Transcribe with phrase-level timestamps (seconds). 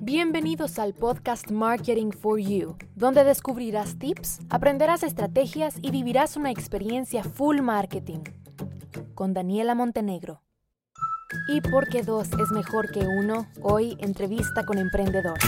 [0.00, 7.22] Bienvenidos al podcast Marketing for You, donde descubrirás tips, aprenderás estrategias y vivirás una experiencia
[7.22, 8.24] full marketing.
[9.14, 10.42] Con Daniela Montenegro.
[11.48, 15.38] Y porque dos es mejor que uno, hoy entrevista con emprendedor.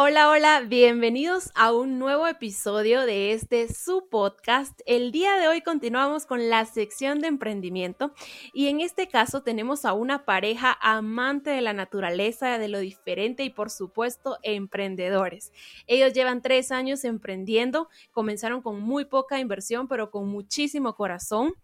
[0.00, 4.80] Hola, hola, bienvenidos a un nuevo episodio de este su podcast.
[4.86, 8.12] El día de hoy continuamos con la sección de emprendimiento
[8.52, 13.42] y en este caso tenemos a una pareja amante de la naturaleza, de lo diferente
[13.42, 15.50] y por supuesto emprendedores.
[15.88, 21.54] Ellos llevan tres años emprendiendo, comenzaron con muy poca inversión pero con muchísimo corazón.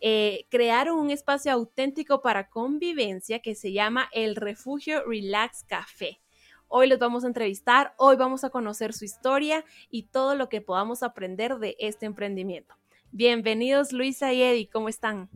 [0.00, 6.23] Eh, crearon un espacio auténtico para convivencia que se llama el Refugio Relax Café.
[6.76, 10.60] Hoy los vamos a entrevistar, hoy vamos a conocer su historia y todo lo que
[10.60, 12.74] podamos aprender de este emprendimiento.
[13.12, 15.30] Bienvenidos Luisa y Eddie, ¿cómo están?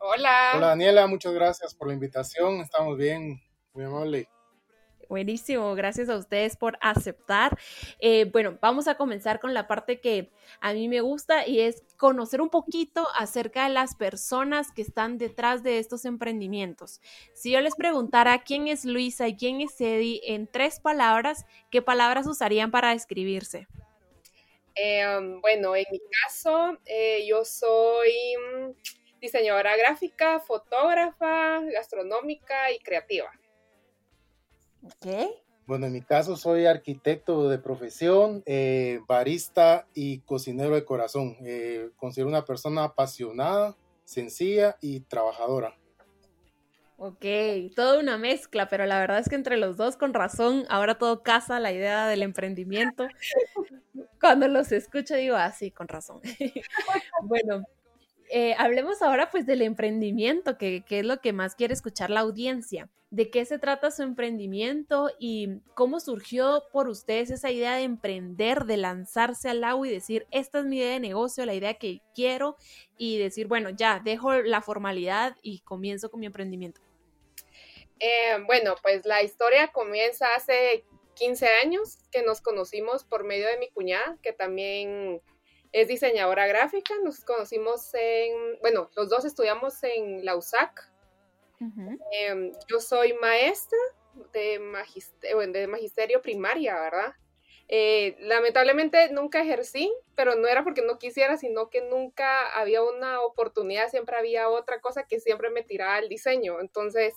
[0.00, 0.52] Hola.
[0.56, 3.38] Hola Daniela, muchas gracias por la invitación, estamos bien,
[3.74, 4.30] muy amable.
[5.08, 7.58] Buenísimo, gracias a ustedes por aceptar.
[7.98, 10.28] Eh, bueno, vamos a comenzar con la parte que
[10.60, 15.16] a mí me gusta y es conocer un poquito acerca de las personas que están
[15.16, 17.00] detrás de estos emprendimientos.
[17.32, 21.80] Si yo les preguntara quién es Luisa y quién es Eddie en tres palabras, ¿qué
[21.80, 23.66] palabras usarían para describirse?
[24.74, 33.32] Em, bueno, en mi caso, eh, yo soy mm, diseñadora gráfica, fotógrafa, gastronómica y creativa.
[35.00, 35.28] ¿Qué?
[35.66, 41.36] Bueno, en mi caso soy arquitecto de profesión, eh, barista y cocinero de corazón.
[41.42, 45.76] Eh, considero una persona apasionada, sencilla y trabajadora.
[46.96, 47.24] Ok,
[47.76, 51.22] toda una mezcla, pero la verdad es que entre los dos, con razón, ahora todo
[51.22, 53.06] casa la idea del emprendimiento.
[54.20, 56.20] Cuando los escucho digo, ah, sí, con razón.
[57.22, 57.62] bueno,
[58.30, 62.88] eh, hablemos ahora pues del emprendimiento, que, es lo que más quiere escuchar la audiencia.
[63.10, 68.64] ¿De qué se trata su emprendimiento y cómo surgió por ustedes esa idea de emprender,
[68.64, 72.02] de lanzarse al agua y decir, esta es mi idea de negocio, la idea que
[72.14, 72.56] quiero
[72.98, 76.82] y decir, bueno, ya, dejo la formalidad y comienzo con mi emprendimiento?
[77.98, 83.58] Eh, bueno, pues la historia comienza hace 15 años que nos conocimos por medio de
[83.58, 85.22] mi cuñada, que también
[85.72, 86.94] es diseñadora gráfica.
[87.04, 90.92] Nos conocimos en, bueno, los dos estudiamos en la USAC.
[92.12, 93.78] Em, yo soy maestra
[94.32, 97.14] de, magisterio, de magisterio primaria, ¿verdad?
[97.70, 103.20] Eh, lamentablemente nunca ejercí, pero no era porque no quisiera, sino que nunca había una
[103.20, 106.60] oportunidad, siempre había otra cosa que siempre me tiraba al diseño.
[106.60, 107.12] Entonces,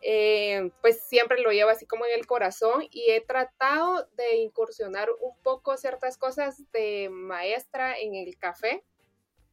[0.00, 5.08] eh, pues siempre lo llevo así como en el corazón y he tratado de incursionar
[5.20, 8.84] un poco ciertas cosas de maestra en el café.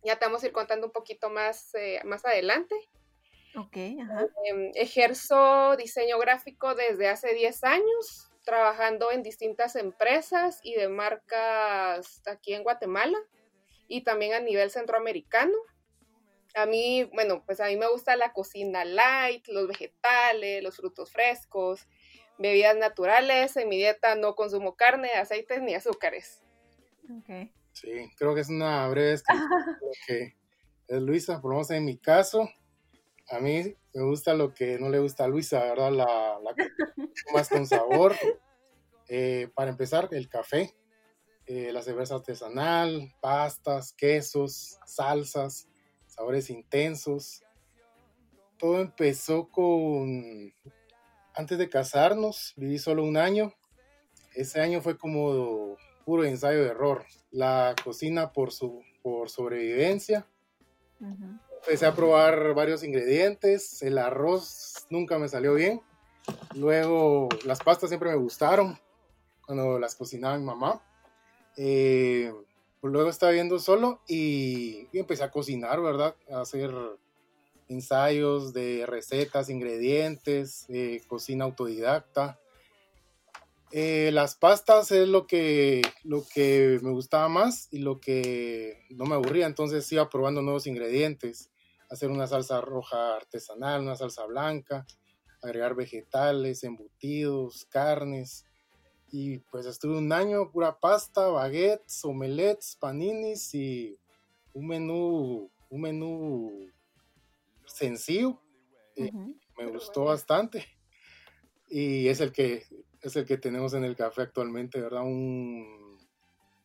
[0.04, 2.76] Ya te vamos a ir contando un poquito más, eh, más adelante.
[3.58, 4.28] Ok, ajá.
[4.46, 12.22] Em, ejerzo diseño gráfico desde hace 10 años, trabajando en distintas empresas y de marcas
[12.28, 13.18] aquí en Guatemala
[13.88, 15.58] y también a nivel centroamericano.
[16.56, 21.12] A mí, bueno, pues a mí me gusta la cocina light, los vegetales, los frutos
[21.12, 21.86] frescos,
[22.38, 23.58] bebidas naturales.
[23.58, 26.42] En mi dieta no consumo carne, aceites ni azúcares.
[27.22, 27.52] Okay.
[27.74, 30.36] Sí, creo que es una breve descripción de lo que
[30.88, 32.50] es Luisa, por lo menos en mi caso.
[33.30, 35.92] A mí me gusta lo que no le gusta a Luisa, ¿verdad?
[35.92, 36.56] La, la
[37.34, 38.16] más con sabor.
[39.10, 40.74] Eh, para empezar, el café,
[41.48, 45.68] eh, la cerveza artesanal, pastas, quesos, salsas
[46.16, 47.44] sabores intensos.
[48.58, 50.54] Todo empezó con,
[51.34, 53.54] antes de casarnos, viví solo un año.
[54.34, 57.06] Ese año fue como puro ensayo de error.
[57.32, 60.28] La cocina por, su, por sobrevivencia.
[61.62, 63.82] Empecé a probar varios ingredientes.
[63.82, 65.82] El arroz nunca me salió bien.
[66.56, 68.80] Luego las pastas siempre me gustaron
[69.46, 70.82] cuando las cocinaba mi mamá.
[71.58, 72.34] Eh,
[72.90, 76.16] luego estaba viendo solo y, empecé a cocinar, ¿verdad?
[76.32, 76.72] A hacer
[77.68, 80.68] ensayos de recetas, ingredientes,
[81.08, 82.40] cocina autodidacta.
[83.72, 89.06] Eh, las pastas es lo que, lo que me gustaba más y lo que no
[89.06, 91.50] me aburría, entonces iba probando nuevos ingredientes,
[91.90, 94.86] hacer una salsa roja artesanal, una salsa blanca,
[95.42, 98.46] agregar vegetales, embutidos, carnes.
[99.12, 103.98] Y pues estuve un año pura pasta, baguettes, omelets, paninis y
[104.54, 106.70] un menú, un menú
[107.66, 108.42] sencillo.
[108.96, 109.12] Eh,
[109.58, 110.66] me gustó bastante.
[111.70, 112.64] Y es el que
[113.02, 115.04] es el que tenemos en el café actualmente, ¿verdad?
[115.04, 116.00] Un,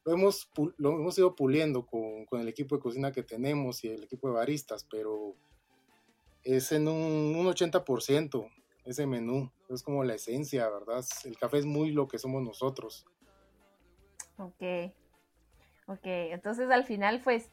[0.05, 0.49] lo, hemos,
[0.79, 4.29] lo hemos ido puliendo con, con, el equipo de cocina que tenemos y el equipo
[4.29, 5.35] de baristas, pero
[6.43, 8.51] es en un, un 80%.
[8.91, 9.51] Ese menú.
[9.69, 11.05] Es como la esencia, ¿verdad?
[11.25, 13.07] El café es muy lo que somos nosotros.
[14.39, 14.93] Ok.
[15.87, 17.51] Ok, entonces al final pues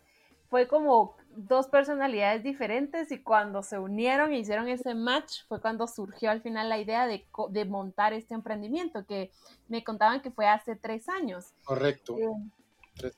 [0.50, 5.88] fue como dos personalidades diferentes y cuando se unieron e hicieron ese match fue cuando
[5.88, 7.26] surgió al final la idea de,
[7.66, 9.32] montar este emprendimiento que
[9.68, 11.54] me contaban que fue hace tres años.
[11.64, 12.18] Correcto.
[12.18, 12.28] Eh,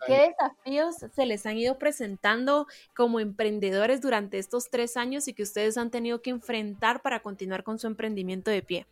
[0.06, 5.44] ¿Qué desafíos se les han ido presentando como emprendedores durante estos tres años y que
[5.44, 8.88] ustedes han tenido que enfrentar para continuar con su emprendimiento de pie?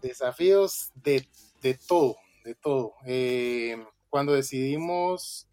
[0.00, 1.26] Desafíos de,
[1.86, 2.94] todo, de todo.
[3.06, 5.48] Eh, cuando decidimos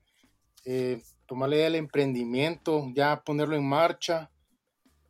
[0.66, 4.31] eh, tomar la idea del emprendimiento, ya ponerlo en marcha,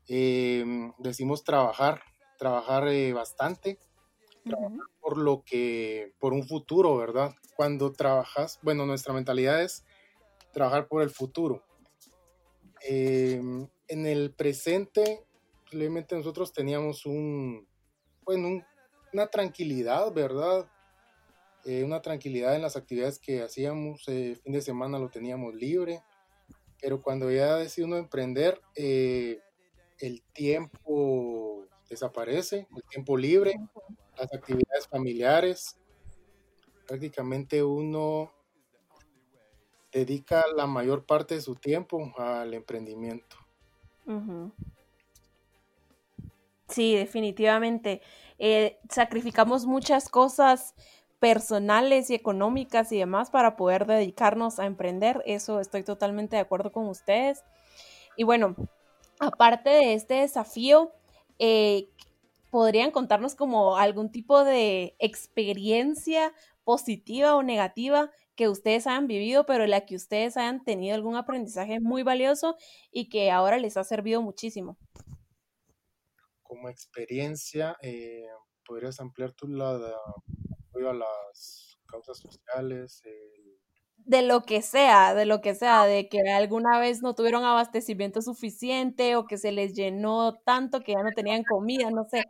[0.08, 0.66] eh,
[0.98, 2.02] decimos trabajar,
[2.38, 2.84] trabajar
[3.14, 3.80] bastante,
[5.10, 7.34] por lo que, por un futuro, ¿verdad?
[7.56, 9.84] Cuando trabajas, bueno, nuestra mentalidad es
[10.54, 11.64] trabajar por el futuro.
[12.82, 15.26] Em, en el presente,
[15.68, 17.68] simplemente nosotros teníamos un,
[18.24, 18.64] bueno,
[19.12, 20.70] una tranquilidad, ¿verdad?
[21.66, 26.04] Eh, una tranquilidad en las actividades que hacíamos, eh, fin de semana lo teníamos libre,
[26.80, 29.40] pero cuando ya decide uno emprender, eh,
[29.98, 31.39] el tiempo
[31.90, 33.56] desaparece, el tiempo libre,
[34.18, 35.78] las actividades familiares.
[36.88, 38.32] Prácticamente uno
[39.92, 43.38] dedica la mayor parte de su tiempo al emprendimiento.
[46.68, 48.02] Sí, definitivamente.
[48.38, 50.76] Eh, sacrificamos muchas cosas
[51.20, 55.22] personales y económicas y demás para poder dedicarnos a emprender.
[55.26, 57.44] Eso estoy totalmente de acuerdo con ustedes.
[58.16, 58.56] Y bueno,
[59.20, 60.92] aparte de este desafío,
[61.40, 61.90] eh,
[62.52, 66.34] podrían contarnos como algún tipo de experiencia
[66.64, 71.16] positiva o negativa que ustedes hayan vivido, pero en la que ustedes hayan tenido algún
[71.16, 72.56] aprendizaje muy valioso
[72.92, 74.78] y que ahora les ha servido muchísimo.
[76.44, 78.28] Como experiencia, eh,
[78.66, 79.94] ¿podrías ampliar tu lado
[80.74, 83.02] a las causas sociales,
[84.10, 88.24] de lo que sea, de lo que sea, de que alguna vez no tuvieron abastecimiento
[88.24, 92.24] suficiente o que se les llenó tanto que ya no tenían comida, no sé,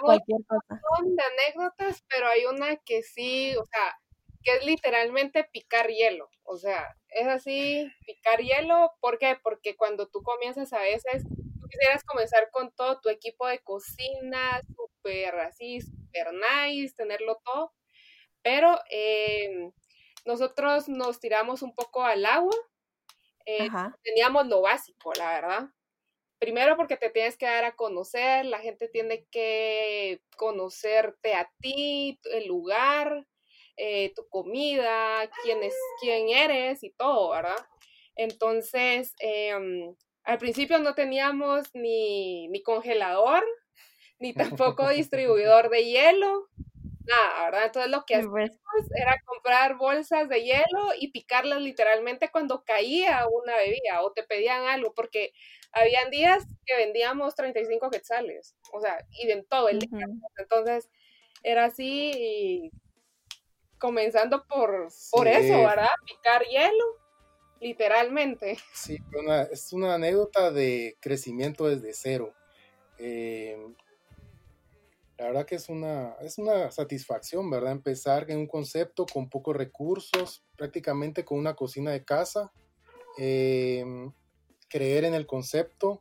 [0.00, 0.80] cualquier cosa.
[1.02, 3.98] de anécdotas, pero hay una que sí, o sea,
[4.44, 9.36] que es literalmente picar hielo, o sea, es así, picar hielo, ¿por qué?
[9.42, 11.24] Porque cuando tú comienzas a veces,
[11.60, 17.72] tú quisieras comenzar con todo tu equipo de cocina, súper así, súper nice, tenerlo todo,
[18.40, 18.78] pero...
[18.88, 19.72] Eh,
[20.24, 22.54] nosotros nos tiramos un poco al agua.
[23.46, 23.68] Eh,
[24.02, 25.68] teníamos lo básico, la verdad.
[26.38, 32.18] Primero porque te tienes que dar a conocer, la gente tiene que conocerte a ti,
[32.24, 33.26] el lugar,
[33.76, 37.66] eh, tu comida, quién, es, quién eres y todo, ¿verdad?
[38.16, 39.94] Entonces, em,
[40.24, 43.44] al principio no teníamos ni, ni congelador,
[44.18, 46.48] ni tampoco distribuidor de hielo,
[47.04, 47.64] nada, ¿verdad?
[47.66, 48.50] Entonces lo que hacíamos
[48.96, 54.64] era comprar bolsas de hielo y picarlas literalmente cuando caía una bebida o te pedían
[54.64, 55.32] algo, porque
[55.72, 60.06] habían días que vendíamos 35 quetzales, o sea, y en todo el día.
[60.38, 60.88] Entonces
[61.42, 62.70] era así,
[63.78, 65.90] comenzando por, por eso, ¿verdad?
[66.06, 66.84] Picar hielo,
[67.60, 68.56] literalmente.
[68.72, 68.98] Sí,
[69.50, 72.34] es una anécdota de crecimiento desde cero.
[72.98, 73.58] Eh,
[75.18, 77.72] la verdad que es una, es una satisfacción, ¿verdad?
[77.72, 82.52] Empezar en un concepto con pocos recursos, prácticamente con una cocina de casa,
[83.16, 84.12] em,
[84.68, 86.00] creer en el concepto,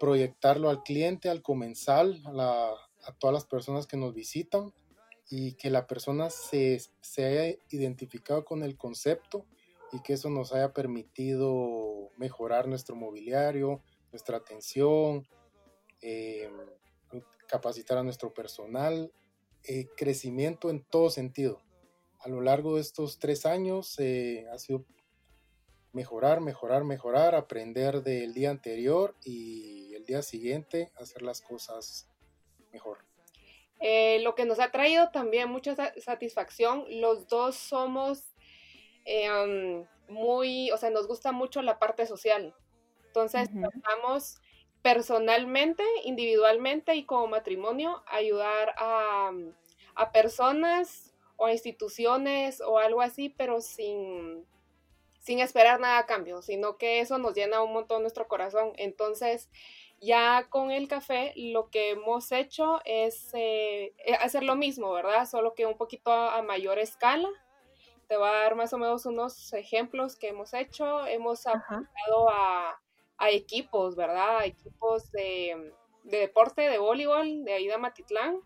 [0.00, 2.74] proyectarlo al cliente, al comensal, a,
[3.20, 4.74] todas las personas que nos visitan
[5.30, 9.46] y que la persona se, se, haya identificado con el concepto
[9.92, 15.24] y que eso nos haya permitido mejorar nuestro mobiliario, nuestra atención,
[16.02, 16.50] eh,
[17.46, 19.12] capacitar a nuestro personal,
[19.64, 21.62] eh, crecimiento en todo sentido.
[22.20, 24.84] A lo largo de estos tres años eh, ha sido
[25.92, 32.08] mejorar, mejorar, mejorar, aprender del día anterior y el día siguiente hacer las cosas
[32.72, 32.98] mejor.
[33.80, 38.32] Eh, lo que nos ha traído también mucha satisfacción, los dos somos
[40.08, 42.54] muy, o sea, nos gusta mucho la parte social.
[43.06, 44.40] Entonces, trabajamos
[44.86, 49.32] personalmente, individualmente y como matrimonio, ayudar a,
[50.12, 54.46] personas o a instituciones o algo así, pero sin,
[55.18, 58.74] sin esperar nada a cambio, sino que eso nos llena un montón nuestro corazón.
[58.76, 59.50] Entonces,
[60.00, 65.26] ya con el café, lo que hemos hecho es eh, eh, hacer lo mismo, ¿verdad?
[65.26, 67.28] Solo que un poquito a, mayor escala.
[68.06, 71.04] Te voy a dar más o menos unos ejemplos que hemos hecho.
[71.08, 72.80] Hemos apuntado a,
[73.18, 74.38] a equipos, ¿verdad?
[74.38, 75.72] A equipos de,
[76.04, 78.40] deporte de voleibol de ahí de Matitlán,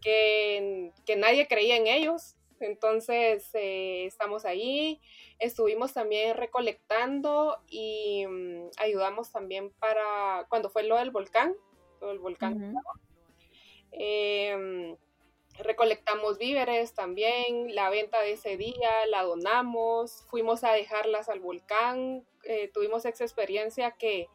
[0.00, 2.36] que, que nadie creía en ellos.
[2.60, 5.00] Entonces eh, estamos ahí,
[5.38, 11.54] estuvimos también recolectando y mm, ayudamos también para cuando fue lo del volcán,
[12.00, 12.74] lo del volcán.
[15.58, 22.26] Recolectamos víveres también, la venta de ese día la donamos, fuimos a dejarlas al volcán,
[22.44, 24.28] eh, tuvimos esa experiencia que,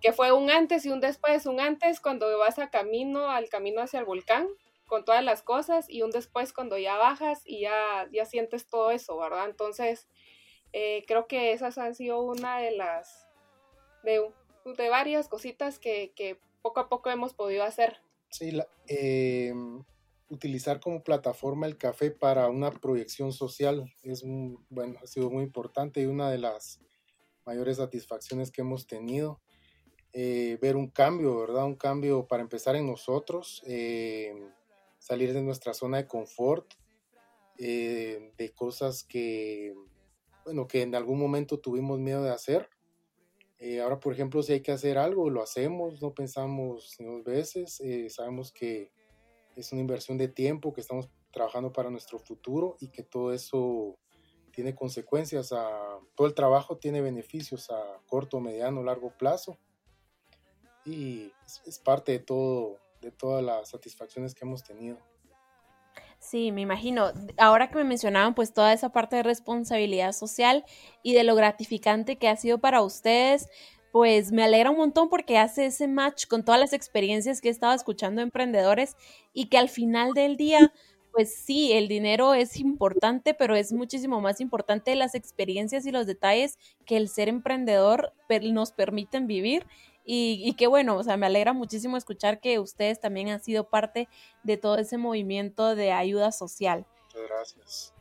[0.00, 3.80] que fue un antes y un después, un antes cuando vas a camino, al camino
[3.80, 4.48] hacia el volcán,
[4.86, 8.90] con todas las cosas y un después cuando ya bajas y ya, ya sientes todo
[8.90, 9.48] eso, ¿verdad?
[9.48, 10.08] Entonces,
[10.72, 13.28] eh, creo que esas han sido una de las,
[14.02, 14.30] de,
[14.64, 18.02] de varias cositas que, que, poco a poco hemos podido hacer.
[18.30, 18.52] Sí,
[18.86, 19.82] em,
[20.30, 24.24] utilizar como plataforma el café para una proyección social es,
[24.70, 26.80] bueno, ha sido muy importante y una de las
[27.44, 29.40] mayores satisfacciones que hemos tenido.
[30.12, 31.66] Eh, ver un cambio, ¿verdad?
[31.66, 33.62] Un cambio para empezar en nosotros.
[33.66, 34.34] Eh,
[34.98, 36.74] salir de nuestra zona de confort,
[37.58, 39.74] eh, de cosas que,
[40.44, 42.68] bueno, que en algún momento tuvimos miedo de hacer.
[43.58, 47.80] Eh, ahora, por ejemplo, si hay que hacer algo, lo hacemos, no pensamos dos veces,
[47.80, 48.90] eh, sabemos que
[49.56, 53.98] es una inversión de tiempo, que estamos trabajando para nuestro futuro y que todo eso
[54.52, 59.58] tiene consecuencias, a, todo el trabajo tiene beneficios a corto, mediano, largo plazo
[60.84, 61.32] y
[61.66, 64.98] es parte de todo, de todas las satisfacciones que hemos tenido.
[66.18, 67.12] Sí, me imagino.
[67.38, 70.64] Ahora que me mencionaban pues toda esa parte de responsabilidad social
[71.02, 73.48] y de lo gratificante que ha sido para ustedes,
[73.92, 77.50] pues me alegra un montón porque hace ese match con todas las experiencias que he
[77.50, 78.96] estado escuchando emprendedores
[79.32, 80.72] y que al final del día,
[81.12, 86.06] pues sí, el dinero es importante, pero es muchísimo más importante las experiencias y los
[86.06, 88.12] detalles que el ser emprendedor
[88.52, 89.66] nos permiten vivir
[90.12, 94.08] y, qué bueno, o sea, me alegra muchísimo escuchar que ustedes también han sido parte
[94.42, 96.84] de todo ese movimiento de ayuda social.
[97.04, 97.94] Muchas gracias.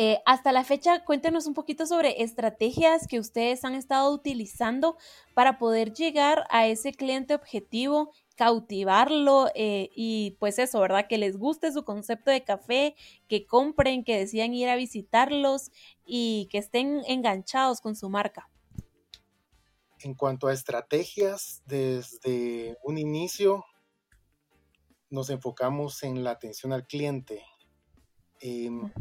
[0.00, 4.96] Eh, hasta la fecha, cuéntenos un poquito sobre estrategias que ustedes han estado utilizando
[5.34, 11.08] para poder llegar a ese cliente objetivo, cautivarlo eh, y pues eso, ¿verdad?
[11.08, 12.94] Que les guste su concepto de café,
[13.26, 15.72] que compren, que decidan ir a visitarlos
[16.06, 18.48] y que estén enganchados con su marca.
[19.98, 23.64] En cuanto a estrategias, desde un inicio
[25.10, 27.42] nos enfocamos en la atención al cliente,
[28.38, 28.92] en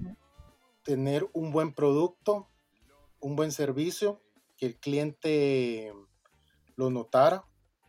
[0.87, 2.47] tener un buen producto,
[3.19, 4.23] un buen servicio,
[4.57, 5.93] que el cliente
[6.75, 7.43] lo notara,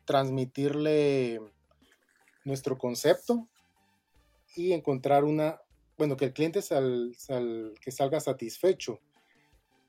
[0.05, 1.41] transmitirle
[2.45, 3.49] nuestro concepto
[4.55, 5.63] y encontrar una,
[5.97, 7.15] bueno, que el cliente sal,
[7.81, 9.01] que salga satisfecho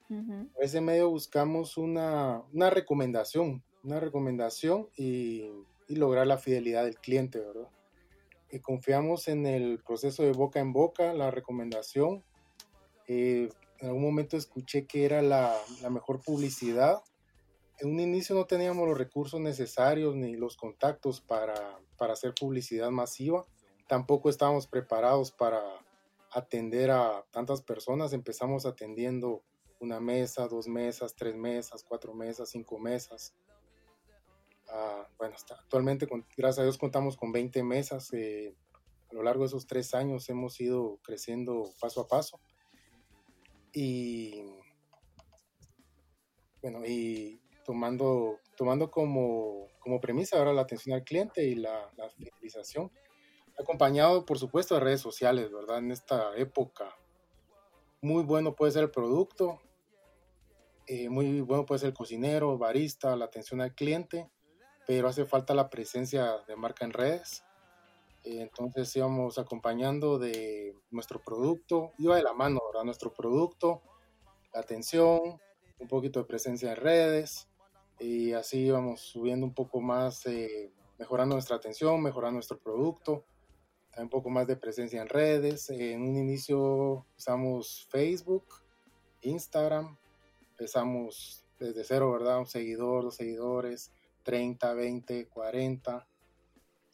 [0.09, 5.51] en ese medio buscamos una, recomendación, una recomendación y,
[5.87, 7.69] lograr la fidelidad del cliente, ¿verdad?
[8.51, 12.23] Y confiamos en el proceso de boca en boca, la recomendación.
[13.11, 13.49] Eh,
[13.79, 15.57] en algún momento escuché que era la,
[15.89, 17.01] mejor publicidad.
[17.79, 22.91] En un inicio no teníamos los recursos necesarios ni los contactos para, para hacer publicidad
[22.91, 23.47] masiva.
[23.87, 25.59] Tampoco estábamos preparados para
[26.31, 28.13] atender a tantas personas.
[28.13, 29.41] Empezamos atendiendo
[29.79, 33.33] una mesa, dos mesas, tres mesas, cuatro mesas, cinco mesas.
[34.67, 38.13] Ah, bueno, actualmente, gracias a Dios, contamos con 20 mesas.
[38.13, 38.53] Eh,
[39.09, 42.39] a lo largo de esos tres años hemos ido creciendo paso a paso.
[43.73, 44.43] Y
[46.61, 52.09] bueno, y tomando, tomando como, como premisa ahora la atención al cliente y la, la
[52.09, 52.91] fidelización,
[53.57, 55.79] acompañado por supuesto de redes sociales, ¿verdad?
[55.79, 56.95] En esta época,
[58.01, 59.61] muy bueno puede ser el producto,
[60.87, 64.29] eh, muy bueno puede ser el cocinero, barista, la atención al cliente,
[64.87, 67.43] pero hace falta la presencia de marca en redes.
[68.23, 72.83] Entonces íbamos acompañando de nuestro producto, iba de la mano, ¿verdad?
[72.83, 73.81] Nuestro producto,
[74.53, 75.19] la atención,
[75.79, 77.47] un poquito de presencia en redes,
[77.99, 83.25] y así íbamos subiendo un poco más, eh, mejorando nuestra atención, mejorando nuestro producto,
[83.97, 85.69] un poco más de presencia en redes.
[85.69, 88.45] en un inicio usamos Facebook,
[89.21, 89.97] Instagram,
[90.51, 92.39] empezamos desde cero, ¿verdad?
[92.39, 93.91] Un seguidor, dos seguidores,
[94.23, 96.07] 30, 20, 40,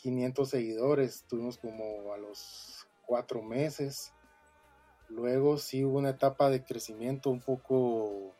[0.06, 4.14] 500 seguidores, tuvimos como a los cuatro meses.
[5.10, 8.36] Luego sí hubo una etapa de crecimiento un poco,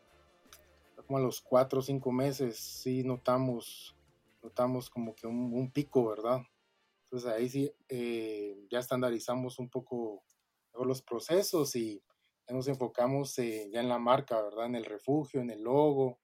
[0.96, 3.96] como a los cuatro o cinco meses, sí notamos,
[4.44, 6.44] notamos como que un, pico, ¿verdad?
[7.06, 10.24] Entonces ahí sí eh, ya estandarizamos un poco
[10.76, 12.00] los procesos y
[12.48, 14.68] nos enfocamos eh, ya en la marca, ¿verdad?
[14.68, 16.20] En el refugio, en el logo,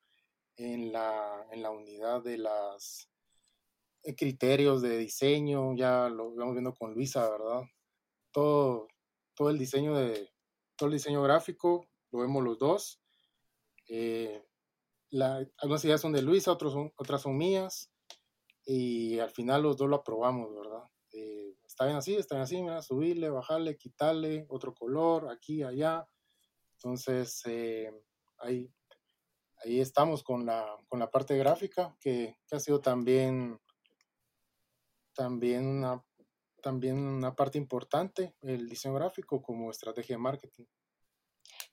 [0.55, 3.10] en la, en la unidad de las,
[4.17, 7.61] criterios de diseño, ya lo vamos viendo con Luisa, ¿verdad?
[8.31, 8.87] Todo,
[9.35, 10.29] todo el diseño de,
[10.75, 13.01] todo el diseño gráfico, lo vemos los dos.
[13.87, 14.43] Eh,
[15.09, 17.91] la, algunas ideas son de Luisa, otras son, otras son mías,
[18.65, 20.83] y al final los dos lo aprobamos, ¿verdad?
[21.13, 26.07] Eh, está bien así, está bien así, subirle, bajarle, quitarle, otro color, aquí, allá.
[26.73, 27.91] Entonces, eh,
[28.39, 28.71] ahí,
[29.63, 33.59] ahí estamos con la, con la parte gráfica, que ha sido también
[35.13, 36.03] también una,
[36.61, 40.65] también una parte importante, el diseño gráfico como estrategia de marketing.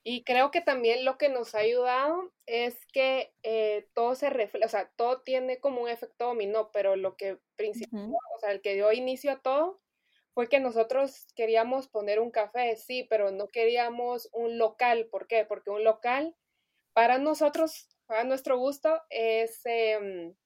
[0.02, 4.66] Y creo que también lo que nos ha ayudado es que eh, todo se refleja,
[4.66, 8.62] o sea, todo tiene como un efecto dominó, pero lo que principal, o sea, el
[8.62, 9.80] que dio inicio a todo
[10.38, 15.09] fue que nosotros queríamos poner un café, sí, pero no queríamos un local.
[15.11, 15.45] ¿Por qué?
[15.45, 16.37] Porque un local,
[16.92, 20.37] para nosotros, a nuestro gusto, es em,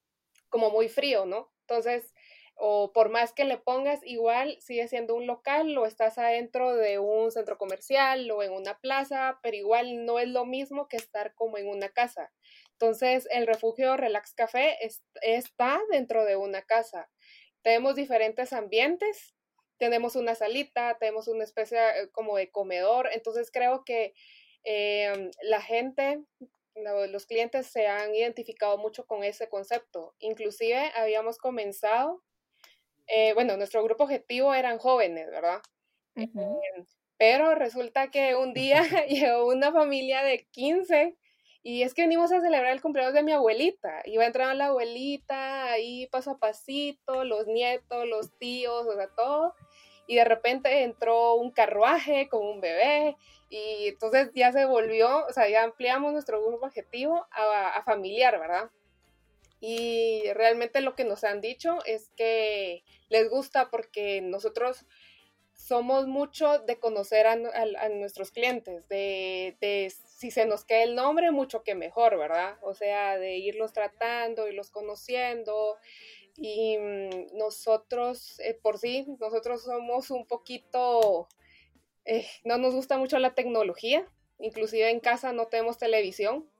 [0.49, 1.52] como muy frío, ¿no?
[1.68, 2.12] Entonces,
[2.54, 6.99] o por más que le pongas, igual sigue siendo un local o estás adentro de
[6.99, 11.35] un centro comercial o en una plaza, pero igual no es lo mismo que estar
[11.35, 12.32] como en una casa.
[12.73, 14.76] Entonces, el refugio Relax Café
[15.23, 17.09] está dentro de una casa.
[17.62, 19.35] Tenemos diferentes ambientes,
[19.78, 24.14] tenemos una salita, tenemos una especie eh, como de comedor, entonces creo que
[24.64, 26.23] em, la gente
[27.09, 30.14] los clientes se han identificado mucho con ese concepto.
[30.18, 32.23] Inclusive habíamos comenzado
[33.06, 35.62] eh, bueno, nuestro grupo objetivo eran jóvenes, ¿verdad?
[36.16, 36.85] Eh,
[37.18, 41.16] pero resulta que un día llegó una familia de 15
[41.62, 44.02] y es que venimos a celebrar el cumpleaños de mi abuelita.
[44.04, 49.54] Iba entrando la abuelita ahí paso a pasito, los nietos, los tíos, o sea, todo.
[50.09, 53.16] Y de repente entró un carruaje con un bebé
[53.49, 58.40] y entonces ya se volvió, o sea, ya ampliamos nuestro grupo objetivo a, a familiar,
[58.40, 58.71] ¿verdad?
[59.64, 64.85] Y realmente lo que nos han dicho es que les gusta porque nosotros
[65.54, 67.37] somos mucho de conocer a,
[67.88, 72.59] nuestros clientes, de, si se nos queda el nombre, mucho que mejor, ¿verdad?
[72.62, 75.77] O sea, de irlos tratando, irlos conociendo.
[76.37, 81.29] Y mm, nosotros, eh, por sí, nosotros somos un poquito,
[82.05, 84.09] eh, no nos gusta mucho la tecnología,
[84.40, 86.51] inclusive en casa no tenemos televisión,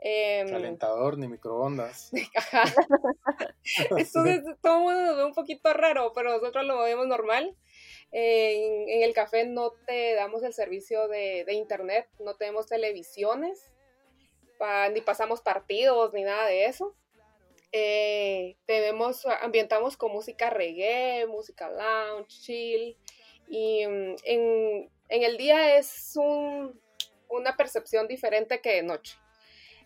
[0.00, 2.10] eh, Calentador ni microondas.
[3.98, 7.56] Esto es, todo el mundo nos ve un poquito raro, pero nosotros lo vemos normal.
[8.10, 13.72] en, el café no te damos el servicio de, internet, no tenemos televisiones,
[14.92, 16.94] ni pasamos partidos, ni nada de eso.
[17.72, 22.96] Eh, tenemos, ambientamos con música reggae, música lounge, chill.
[23.48, 26.80] Y mm, en, en el día es un,
[27.28, 29.16] una percepción diferente que de noche.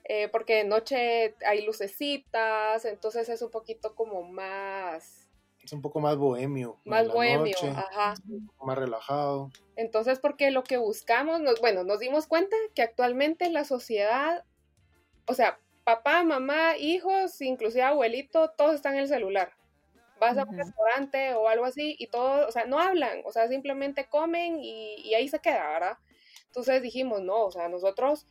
[0.05, 5.31] Eh, porque de noche hay lucecitas, entonces es un poquito como más...
[5.63, 6.79] Es un poco más bohemio.
[6.85, 8.15] Más bohemio, ajá.
[8.61, 9.51] más relajado.
[9.77, 14.45] Entonces, porque lo que buscamos, bueno, nos dimos cuenta que actualmente la sociedad,
[15.27, 19.53] o sea, papá, mamá, hijos, inclusive abuelito, todos están en el celular.
[20.21, 23.49] Vas a un restaurante o algo así y todos, o sea, no hablan, o sea,
[23.49, 25.99] simplemente comen y, y ahí se queda, ¿verdad?
[26.47, 28.27] Entonces dijimos, no, o sea, nosotros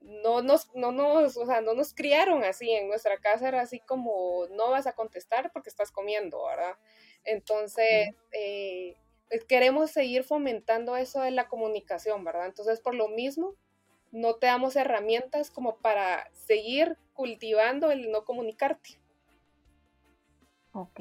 [0.00, 3.80] no nos, no nos, o sea, no nos criaron así, en nuestra casa era así
[3.80, 6.76] como, no vas a contestar porque estás comiendo, ¿verdad?
[7.24, 8.96] Entonces, eh,
[9.28, 12.46] pues, queremos seguir fomentando eso de la comunicación, ¿verdad?
[12.46, 13.54] Entonces, por lo mismo,
[14.10, 19.00] no te damos herramientas como para seguir cultivando el no comunicarte.
[20.72, 21.00] Ok,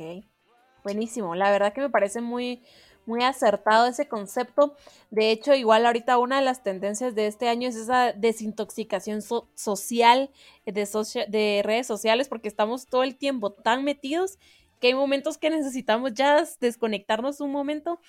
[0.83, 1.36] buenísimo.
[1.36, 2.65] La verdad que me parece muy,
[3.07, 4.75] muy acertado ese concepto.
[5.09, 9.21] De hecho, igual ahorita una de las tendencias de este año es esa desintoxicación
[9.55, 10.29] social
[10.65, 14.37] de, de redes sociales porque estamos todo el tiempo tan metidos
[14.79, 17.99] que hay momentos que necesitamos ya desconectarnos un momento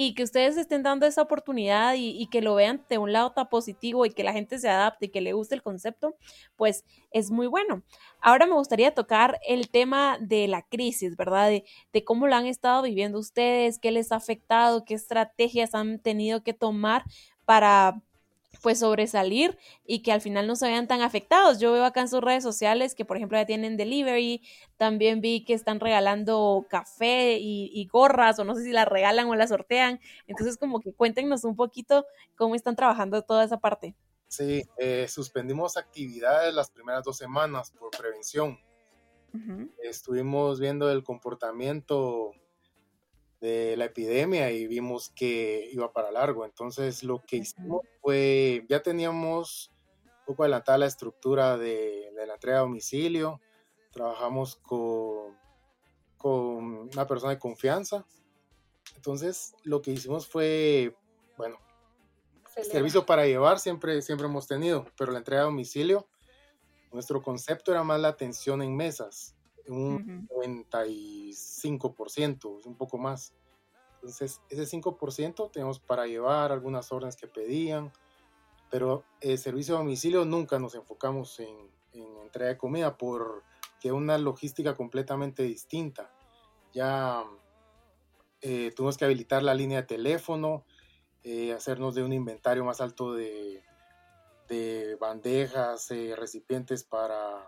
[0.00, 3.48] y que ustedes estén dando esa oportunidad y, que lo vean de un lado tan
[3.48, 6.14] positivo y que la gente se adapte y que le guste el concepto,
[6.54, 7.82] pues es muy bueno.
[8.20, 11.48] Ahora me gustaría tocar el tema de la crisis, ¿verdad?
[11.48, 15.98] De, de cómo lo han estado viviendo ustedes, qué les ha afectado, qué estrategias han
[15.98, 17.02] tenido que tomar
[17.44, 18.00] para
[18.62, 21.58] pues sobresalir y que al final no se vean tan afectados.
[21.58, 24.42] Yo veo acá en sus redes sociales que por ejemplo ya tienen delivery,
[24.76, 29.34] también vi que están regalando café y, gorras o no sé si las regalan o
[29.34, 30.00] las sortean.
[30.26, 33.94] Entonces como que cuéntenos un poquito cómo están trabajando toda esa parte.
[34.28, 38.58] Sí, eh, suspendimos actividades las primeras dos semanas por prevención.
[39.82, 42.32] Estuvimos viendo el comportamiento
[43.40, 46.44] de la epidemia y vimos que iba para largo.
[46.44, 49.72] Entonces lo que hicimos fue, ya teníamos
[50.04, 53.40] un poco adelantada la estructura de, la entrega a domicilio,
[53.92, 55.36] trabajamos con,
[56.16, 58.04] con una persona de confianza.
[58.96, 60.96] Entonces, lo que hicimos fue,
[61.36, 61.58] bueno,
[62.64, 66.08] servicio para llevar siempre, siempre hemos tenido, pero la entrega a domicilio,
[66.92, 69.36] nuestro concepto era más la atención en mesas,
[69.68, 73.34] un 95%, un poco más.
[73.94, 77.92] Entonces, ese 5% tenemos para llevar algunas órdenes que pedían,
[78.70, 81.56] pero el servicio a domicilio nunca nos enfocamos en,
[81.92, 86.10] en entrega de comida porque una logística completamente distinta.
[86.72, 87.24] Ya
[88.40, 90.64] eh, tuvimos que habilitar la línea de teléfono,
[91.24, 93.64] eh, hacernos de un inventario más alto de,
[94.48, 97.44] de bandejas, eh, recipientes para,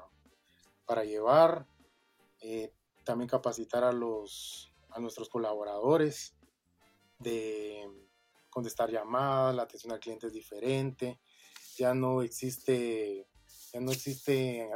[0.87, 1.67] para llevar,
[3.05, 6.35] también capacitar a, los, a nuestros colaboradores
[7.19, 7.89] de
[8.49, 11.21] contestar llamadas, la atención al cliente es diferente,
[11.77, 13.27] ya no existe
[13.73, 14.69] ya no existe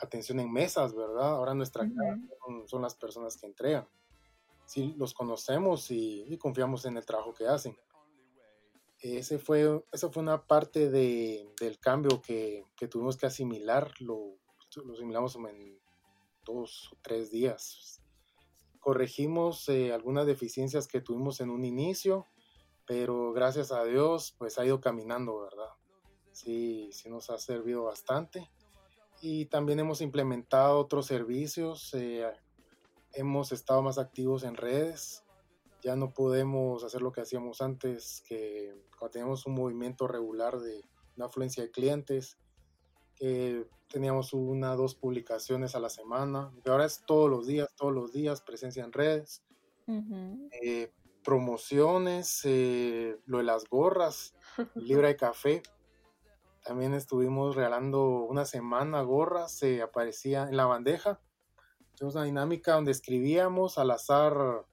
[0.00, 1.34] atención, en mesas, ¿verdad?
[1.34, 1.86] Ahora nuestra
[2.66, 3.86] son, las personas que entregan.
[4.64, 7.76] Sí, los conocemos y, confiamos en el trabajo que hacen.
[9.00, 14.38] Ese fue, esa fue una parte de, del cambio que, que, tuvimos que asimilar, lo,
[14.76, 15.78] lo, asimilamos en
[16.44, 18.02] dos o tres días.
[18.80, 22.26] Corregimos eh, algunas deficiencias que tuvimos en un inicio,
[22.86, 25.70] pero gracias a Dios, pues ha ido caminando, ¿verdad?
[26.32, 28.50] sí, sí nos ha servido bastante.
[29.20, 32.26] Y también hemos implementado otros servicios, eh,
[33.12, 35.24] hemos estado más activos en redes,
[35.82, 40.84] ya no podemos hacer lo que hacíamos antes, que cuando teníamos un movimiento regular de
[41.16, 42.38] una afluencia de clientes,
[43.22, 48.10] que teníamos una dos publicaciones a la semana, ahora es todos los días, todos los
[48.12, 49.44] días, presencia en redes,
[50.60, 50.90] eh,
[51.22, 54.34] promociones, eh, lo de las gorras,
[54.74, 55.62] libra de café,
[56.64, 61.20] también estuvimos regalando una semana gorras, se aparecía en la bandeja.
[61.96, 64.66] Tuvimos una dinámica donde escribíamos al azar,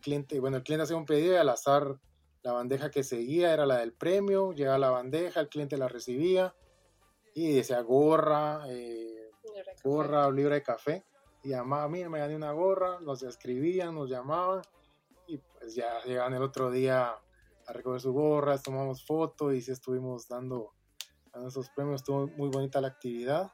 [0.00, 1.98] cliente, bueno, el cliente hacía un pedido y al azar
[2.44, 6.54] la bandeja que seguía era la del premio, llegaba la bandeja, el cliente la recibía
[7.36, 9.30] y decía gorra, eh,
[9.84, 11.04] gorra o libra de café.
[11.42, 14.62] Y llamaba, mira, me gané una gorra, nos escribían, nos llamaban
[15.26, 17.14] y pues ya llegaban el otro día
[17.66, 20.72] a recoger su gorra, tomamos fotos y sí estuvimos dando
[21.34, 22.00] a esos premios.
[22.00, 23.52] Estuvo muy bonita la actividad.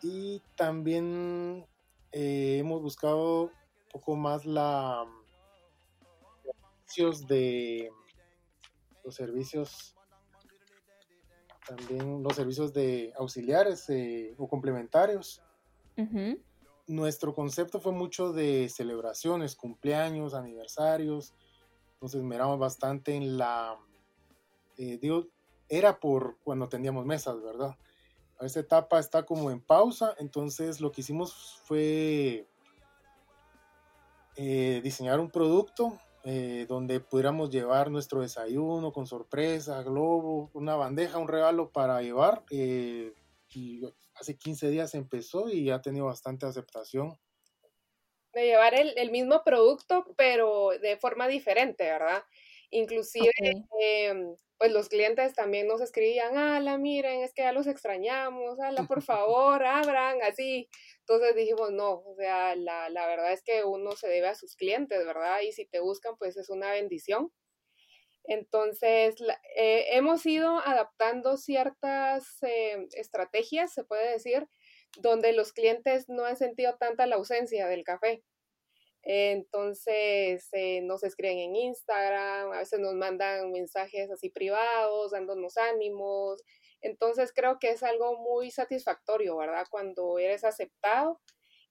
[0.00, 1.66] Y también
[2.10, 3.52] eh, hemos buscado un
[3.92, 5.04] poco más la
[6.42, 7.92] los servicios de
[9.04, 9.94] los servicios
[11.66, 15.42] también los servicios de auxiliares eh, o complementarios.
[16.86, 21.34] Nuestro concepto fue mucho de celebraciones, cumpleaños, aniversarios.
[21.94, 23.78] Entonces miramos bastante en la,
[24.76, 25.28] eh, digo,
[25.68, 27.76] era por cuando teníamos mesas, ¿verdad?
[28.40, 32.48] Esta etapa está como en pausa, entonces lo que hicimos fue
[34.34, 41.18] eh, diseñar un producto eh, donde pudiéramos llevar nuestro desayuno con sorpresa, globo, una bandeja,
[41.18, 42.44] un regalo para llevar.
[42.50, 43.12] Eh,
[43.48, 43.82] y
[44.14, 47.18] hace 15 días empezó y ha tenido bastante aceptación.
[48.32, 52.24] De llevar el, mismo producto, pero de forma diferente, ¿verdad?
[52.70, 53.30] Inclusive
[53.80, 58.84] em, pues los clientes también nos escribían, ala, miren, es que ya los extrañamos, ala,
[58.84, 60.68] por favor, abran, así.
[61.00, 64.54] Entonces dijimos, no, o sea, la, la verdad es que uno se debe a sus
[64.54, 65.40] clientes, ¿verdad?
[65.40, 67.32] Y si te buscan, pues es una bendición.
[68.22, 69.16] Entonces,
[69.56, 74.46] eh, hemos ido adaptando ciertas eh, estrategias, se puede decir,
[74.96, 78.22] donde los clientes no han sentido tanta la ausencia del café.
[79.02, 86.42] Entonces eh, nos escriben en Instagram, a veces nos mandan mensajes así privados, dándonos ánimos.
[86.80, 89.66] Entonces creo que es algo muy satisfactorio, ¿verdad?
[89.70, 91.20] Cuando eres aceptado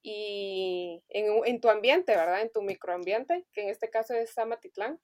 [0.02, 2.42] y en, tu ambiente, ¿verdad?
[2.42, 5.00] En tu microambiente, que en este caso es Samatitlán.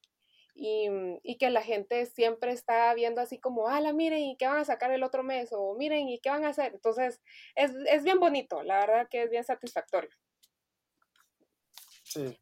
[0.60, 0.90] Y,
[1.22, 4.66] y, que la gente siempre está viendo así como, ala, miren, ¿y qué van a
[4.66, 5.50] sacar el otro mes?
[5.52, 6.74] O miren, ¿y qué van a hacer?
[6.74, 7.22] Entonces,
[7.56, 10.10] es, es bien bonito, la verdad que es bien satisfactorio.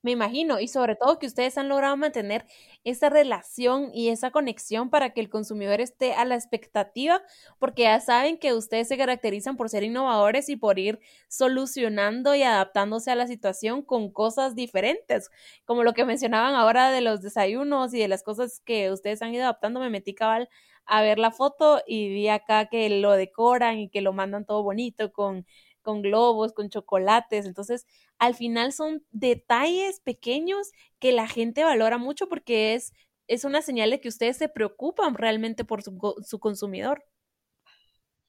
[0.03, 2.45] Me imagino, y sobre todo que ustedes han logrado mantener
[2.83, 7.23] esa relación y esa conexión para que el consumidor esté a la expectativa,
[7.57, 12.43] porque ya saben que ustedes se caracterizan por ser innovadores y por ir solucionando y
[12.43, 15.31] adaptándose a la situación con cosas diferentes,
[15.65, 19.33] como lo que mencionaban ahora de los desayunos y de las cosas que ustedes han
[19.33, 20.49] ido adaptando, me metí cabal
[20.85, 24.61] a ver la foto y vi acá que lo decoran y que lo mandan todo
[24.61, 25.47] bonito con
[25.85, 27.45] con globos, con chocolates.
[27.45, 27.85] Entonces,
[28.17, 32.91] al final son detalles pequeños que la gente valora mucho porque es,
[33.27, 37.05] es una señal de que ustedes se preocupan realmente por su, su consumidor.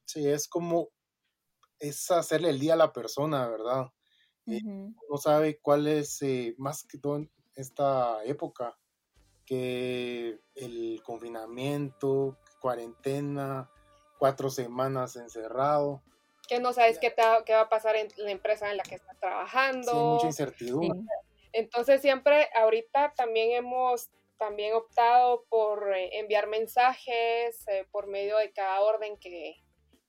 [0.05, 0.87] Sí, es como,
[1.79, 3.87] es hacerle el día a la persona, ¿verdad?
[4.45, 8.77] no sabe cuál es, eh, más que todo en esta época,
[9.45, 13.69] que el confinamiento, cuarentena,
[14.17, 16.03] cuatro semanas encerrado.
[16.47, 17.13] Que no sabes qué,
[17.45, 19.91] qué va a pasar en la empresa en la que estás trabajando.
[19.91, 20.99] Sí, mucha incertidumbre.
[21.53, 28.51] Entonces siempre, ahorita también hemos también optado por eh, enviar mensajes eh, por medio de
[28.51, 29.55] cada orden que,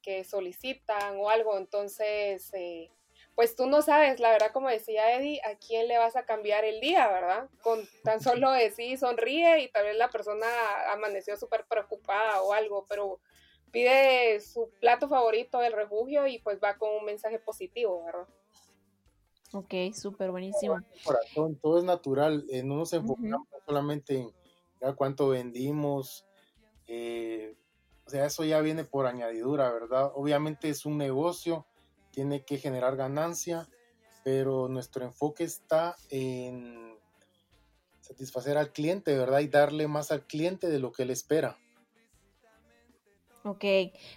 [0.02, 1.56] que solicitan o algo.
[1.56, 2.90] Entonces, eh,
[3.34, 6.64] pues tú no sabes, la verdad, como decía Eddie, a quién le vas a cambiar
[6.64, 7.48] el día, ¿verdad?
[7.62, 10.46] Con tan solo decir sonríe y tal vez la persona
[10.92, 13.20] amaneció súper preocupada o algo, pero
[13.70, 18.26] pide su plato favorito del refugio y pues va con un mensaje positivo, ¿verdad?
[19.52, 20.76] Ok, súper buenísimo.
[21.62, 24.32] todo es natural, eh, no nos enfocamos solamente en
[24.80, 26.26] ya cuánto vendimos,
[26.86, 27.56] eh,
[28.06, 30.12] o sea, eso ya viene por añadidura, ¿verdad?
[30.14, 31.66] Obviamente es un negocio,
[32.10, 33.68] tiene que generar ganancia,
[34.24, 36.96] pero nuestro enfoque está en
[38.00, 39.40] satisfacer al cliente, ¿verdad?
[39.40, 41.58] Y darle más al cliente de lo que él espera.
[43.44, 43.64] Ok,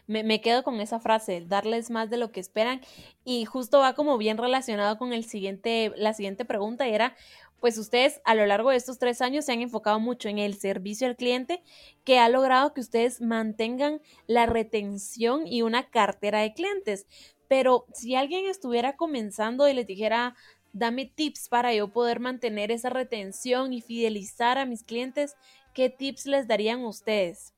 [0.07, 2.81] me, quedo con esa frase, darles más de lo que esperan
[3.23, 7.15] y justo va como bien relacionado con el siguiente, la siguiente pregunta y era,
[7.59, 10.55] pues ustedes a lo largo de estos tres años se han enfocado mucho en el
[10.55, 11.61] servicio al cliente
[12.03, 17.05] que ha logrado que ustedes mantengan la retención y una cartera de clientes.
[17.47, 20.35] Pero si alguien estuviera comenzando y les dijera,
[20.73, 25.35] dame tips para yo poder mantener esa retención y fidelizar a mis clientes,
[25.75, 27.53] ¿qué tips les darían ustedes?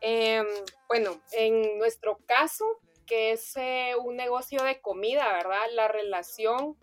[0.00, 0.46] Em,
[0.88, 2.64] bueno, en nuestro caso,
[3.06, 5.66] que es eh, un negocio de comida, ¿verdad?
[5.72, 6.76] La relación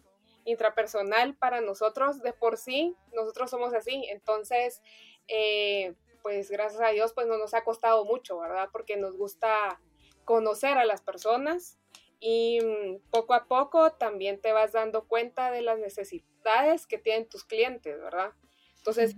[0.45, 4.05] intrapersonal para nosotros de por sí, nosotros somos así.
[4.09, 4.81] Entonces,
[5.27, 8.69] eh, pues gracias a Dios, pues no nos ha costado mucho, ¿verdad?
[8.71, 9.79] Porque nos gusta
[10.25, 11.77] conocer a las personas
[12.19, 17.27] y mm, poco a poco también te vas dando cuenta de las necesidades que tienen
[17.27, 18.31] tus clientes, ¿verdad?
[18.77, 19.15] Entonces,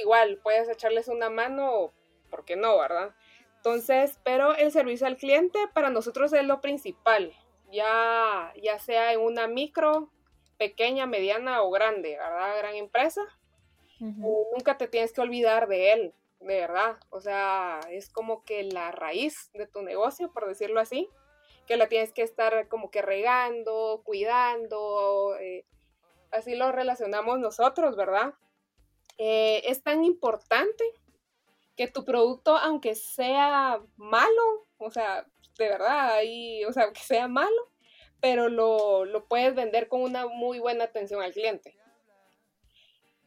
[0.00, 1.92] igual, puedes echarles una mano,
[2.30, 3.14] ¿por qué no, verdad?
[3.68, 7.34] Entonces, pero el servicio al cliente para nosotros es lo principal,
[7.70, 10.10] ya, ya sea en una micro,
[10.56, 12.56] pequeña, mediana o grande, ¿verdad?
[12.56, 13.20] Gran empresa.
[14.00, 16.96] Nunca te tienes que olvidar de él, de verdad.
[17.10, 21.10] O sea, es como que la raíz de tu negocio, por decirlo así,
[21.66, 25.66] que la tienes que estar como que regando, cuidando, eh,
[26.30, 28.32] así lo relacionamos nosotros, ¿verdad?
[29.18, 30.84] Eh, es tan importante
[31.78, 35.24] que tu producto, aunque sea malo, o sea,
[35.56, 37.70] de verdad, ahí, o sea, que sea malo,
[38.20, 41.78] pero lo, lo puedes vender con una muy buena atención al cliente.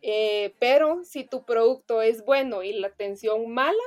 [0.02, 3.78] Eh, pero si tu producto es bueno y la atención mala,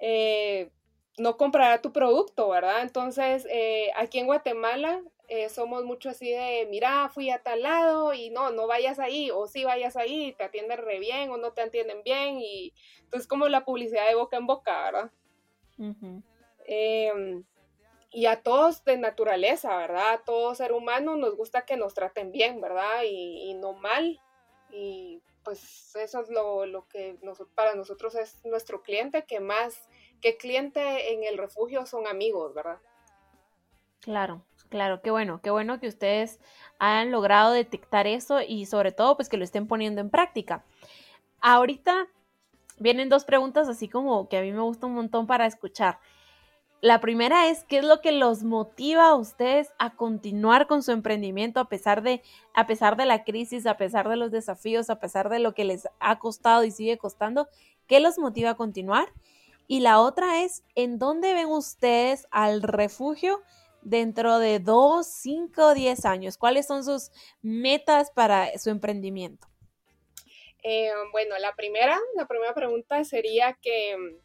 [0.00, 0.70] eh,
[1.16, 2.82] no comprará tu producto, ¿verdad?
[2.82, 5.02] Entonces, eh, aquí en Guatemala
[5.48, 9.46] somos mucho así de, mira, fui a tal lado y no, no vayas ahí, o
[9.46, 12.72] sí vayas ahí, te atienden re bien o no te atienden bien, y
[13.04, 15.10] entonces como la publicidad de boca en boca, ¿verdad?
[16.66, 17.44] Em,
[18.10, 20.12] y a todos de naturaleza, ¿verdad?
[20.12, 23.02] A todo ser humano nos gusta que nos traten bien, ¿verdad?
[23.04, 24.20] y no mal
[24.70, 27.18] y pues eso es lo, que
[27.54, 29.88] para nosotros es nuestro cliente, que más
[30.20, 32.78] que cliente en el refugio son amigos, ¿verdad?
[34.00, 34.42] Claro,
[34.74, 36.40] claro, qué bueno, qué bueno que ustedes
[36.80, 40.64] hayan logrado detectar eso y sobre todo pues que lo estén poniendo en práctica.
[41.40, 42.08] Ahorita
[42.80, 46.00] vienen dos preguntas así como que a mí me gusta un montón para escuchar.
[46.80, 50.90] La primera es, ¿qué es lo que los motiva a ustedes a continuar con su
[50.90, 52.20] emprendimiento a pesar de,
[52.52, 55.64] a pesar de la crisis, a pesar de los desafíos, a pesar de lo que
[55.64, 57.46] les ha costado y sigue costando?
[57.86, 59.06] ¿Qué los motiva a continuar?
[59.68, 63.40] Y la otra es, ¿en dónde ven ustedes al refugio
[63.84, 66.36] dentro de dos, cinco, diez años?
[66.36, 67.10] ¿Cuáles son sus
[67.42, 69.46] metas para su emprendimiento?
[70.62, 74.18] Eh, bueno, la primera, la primera pregunta sería que,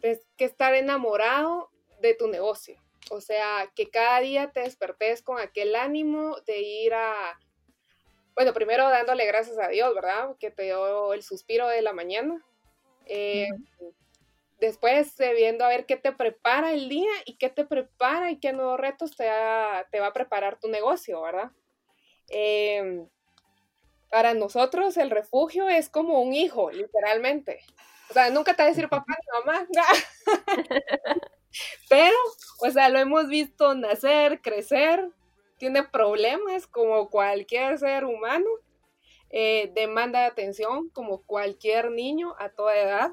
[0.00, 2.82] pues, que estar enamorado de tu negocio.
[3.10, 7.38] O sea, que cada día te despertes con aquel ánimo de ir a,
[8.34, 10.36] bueno, primero dándole gracias a Dios, ¿verdad?
[10.38, 12.44] Que te dio el suspiro de la mañana.
[13.06, 13.48] Eh,
[14.60, 18.38] después eh, viendo a ver qué te prepara el día y qué te prepara y
[18.38, 19.24] qué nuevos retos te,
[19.90, 21.50] te va a preparar tu negocio, ¿verdad?
[22.28, 23.06] Eh,
[24.10, 27.60] para nosotros el refugio es como un hijo, literalmente.
[28.08, 29.66] O sea, nunca te va a decir papá ni mamá.
[31.88, 32.16] Pero,
[32.60, 35.10] o sea, lo hemos visto nacer, crecer,
[35.58, 38.48] tiene problemas como cualquier ser humano,
[39.30, 43.12] eh, demanda de atención como cualquier niño a toda edad,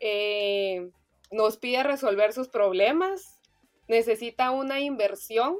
[0.00, 0.90] eh,
[1.30, 3.40] nos pide resolver sus problemas,
[3.88, 5.56] necesita una inversión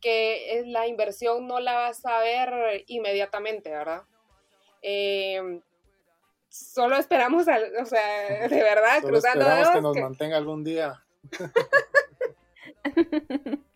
[0.00, 4.02] que la inversión no la vas a ver inmediatamente, ¿verdad?
[4.82, 5.60] Eh,
[6.48, 7.58] solo esperamos, o sea,
[8.48, 11.02] de verdad, cruzando esperamos que nos mantenga algún día.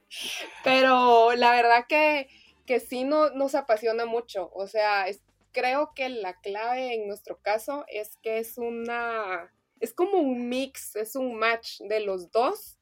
[0.64, 2.28] Pero la verdad que,
[2.66, 4.50] que sí no, nos apasiona mucho.
[4.54, 5.06] O sea,
[5.52, 10.94] creo que la clave en nuestro caso es que es una, es como un mix,
[10.96, 12.78] es un match de los dos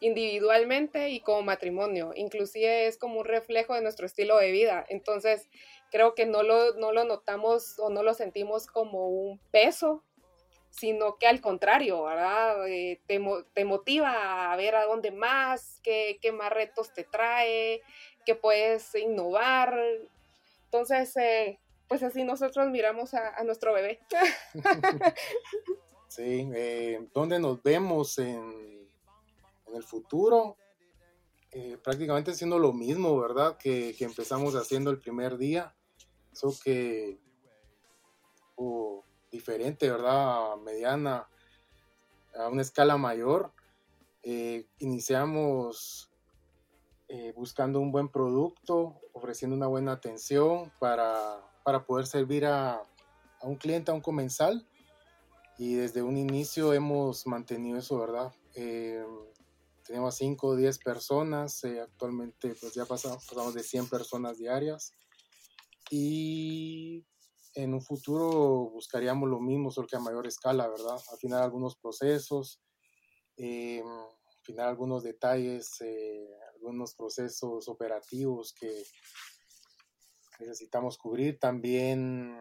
[0.00, 2.12] individualmente y como matrimonio.
[2.14, 4.84] Inclusive es como un reflejo de nuestro estilo de vida.
[4.88, 5.48] Entonces,
[5.90, 10.04] creo que no lo, no lo notamos o no lo sentimos como un peso,
[10.70, 12.68] sino que al contrario, ¿verdad?
[12.68, 17.80] Eh, te, motiva a ver a dónde más, qué, más retos te trae,
[18.26, 19.78] qué puedes innovar.
[20.64, 24.00] Entonces, eh, pues así nosotros miramos a, nuestro bebé.
[26.16, 28.88] sí, eh, ¿dónde nos vemos en,
[29.66, 30.56] en el futuro?
[31.82, 33.56] prácticamente haciendo lo mismo, ¿verdad?
[33.56, 35.74] Que, empezamos haciendo el primer día.
[36.30, 37.18] Eso que
[39.36, 40.56] diferente, ¿verdad?
[40.56, 41.28] Mediana,
[42.34, 43.52] a una escala mayor.
[44.22, 46.10] Eh, iniciamos
[47.08, 51.42] eh, buscando un buen producto, ofreciendo una buena atención para,
[51.86, 52.82] poder servir a,
[53.42, 54.66] un cliente, a un comensal.
[55.58, 58.32] Y desde un inicio hemos mantenido eso, ¿verdad?
[58.54, 59.04] Eh,
[59.86, 64.92] tenemos 5 o 10 personas, actualmente pues ya pasamos, pasamos de 100 personas diarias.
[65.90, 67.04] Y
[67.54, 71.00] en un futuro buscaríamos lo mismo, solo que a mayor escala, ¿verdad?
[71.12, 72.60] Afinar algunos procesos,
[73.36, 73.82] eh,
[74.42, 78.84] afinar algunos detalles, eh, algunos procesos operativos que
[80.38, 81.38] necesitamos cubrir.
[81.38, 82.36] También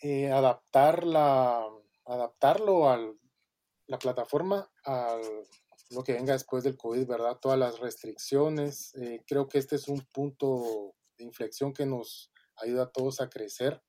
[0.00, 1.04] eh, adaptar
[2.06, 2.98] adaptarlo a
[3.86, 5.20] la plataforma a
[5.90, 7.38] lo que venga después del COVID, ¿verdad?
[7.40, 8.92] Todas las restricciones.
[9.26, 13.82] creo que este es un punto de inflexión que nos ayuda a todos a crecer.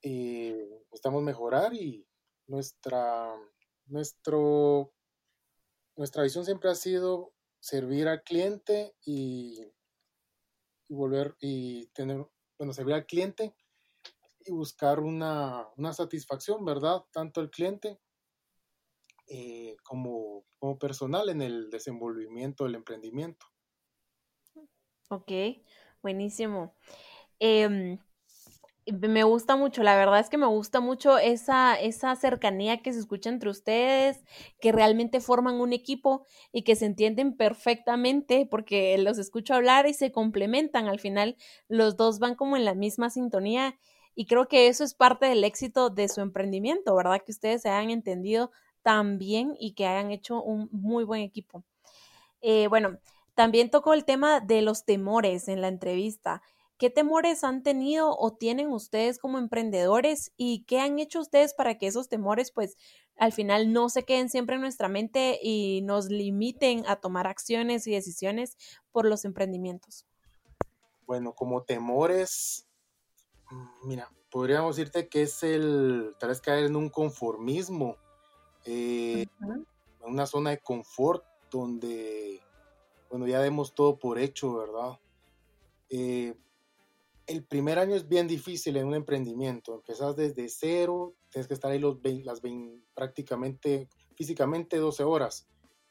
[0.00, 0.54] Y
[0.92, 2.06] estamos mejorar y
[2.46, 3.34] nuestra,
[3.86, 4.92] nuestro,
[5.96, 9.64] nuestra visión siempre ha sido servir al cliente y,
[10.88, 12.26] volver y tener,
[12.56, 13.54] bueno, servir al cliente
[14.48, 17.04] y buscar una, satisfacción, ¿verdad?
[17.12, 18.00] Tanto el cliente
[19.28, 23.46] eh, como, como personal en el desenvolvimiento del emprendimiento.
[25.10, 25.30] Ok,
[26.02, 26.74] Buenísimo.
[27.40, 27.98] Em,
[28.86, 33.00] me gusta mucho, la verdad es que me gusta mucho esa, esa cercanía que se
[33.00, 34.24] escucha entre ustedes,
[34.60, 39.94] que realmente forman un equipo y que se entienden perfectamente porque los escucho hablar y
[39.94, 40.88] se complementan.
[40.88, 41.36] Al final,
[41.68, 43.78] los dos van como en la misma sintonía
[44.18, 47.22] y creo que eso es parte del éxito de su emprendimiento, ¿verdad?
[47.24, 48.50] Que ustedes se hayan entendido
[48.82, 51.62] tan bien y que hayan hecho un muy buen equipo.
[52.40, 52.98] Eh, bueno,
[53.36, 56.42] también tocó el tema de los temores en la entrevista.
[56.78, 61.78] ¿Qué temores han tenido o tienen ustedes como emprendedores y qué han hecho ustedes para
[61.78, 62.76] que esos temores pues
[63.18, 67.86] al final no se queden siempre en nuestra mente y nos limiten a tomar acciones
[67.86, 68.56] y decisiones
[68.90, 70.06] por los emprendimientos?
[71.06, 72.67] Bueno, como temores,
[73.84, 77.96] mira, podríamos decirte que es el tal vez caer en un conformismo,
[78.64, 79.66] eh, en
[80.02, 82.42] una zona de confort donde
[83.10, 84.98] bueno, ya demos todo por hecho, ¿verdad?
[85.88, 86.34] Eh,
[87.26, 89.74] el primer año es bien difícil en un emprendimiento.
[89.74, 92.40] Empezás desde cero, tienes que estar ahí los las
[92.94, 95.46] prácticamente, físicamente 12 horas.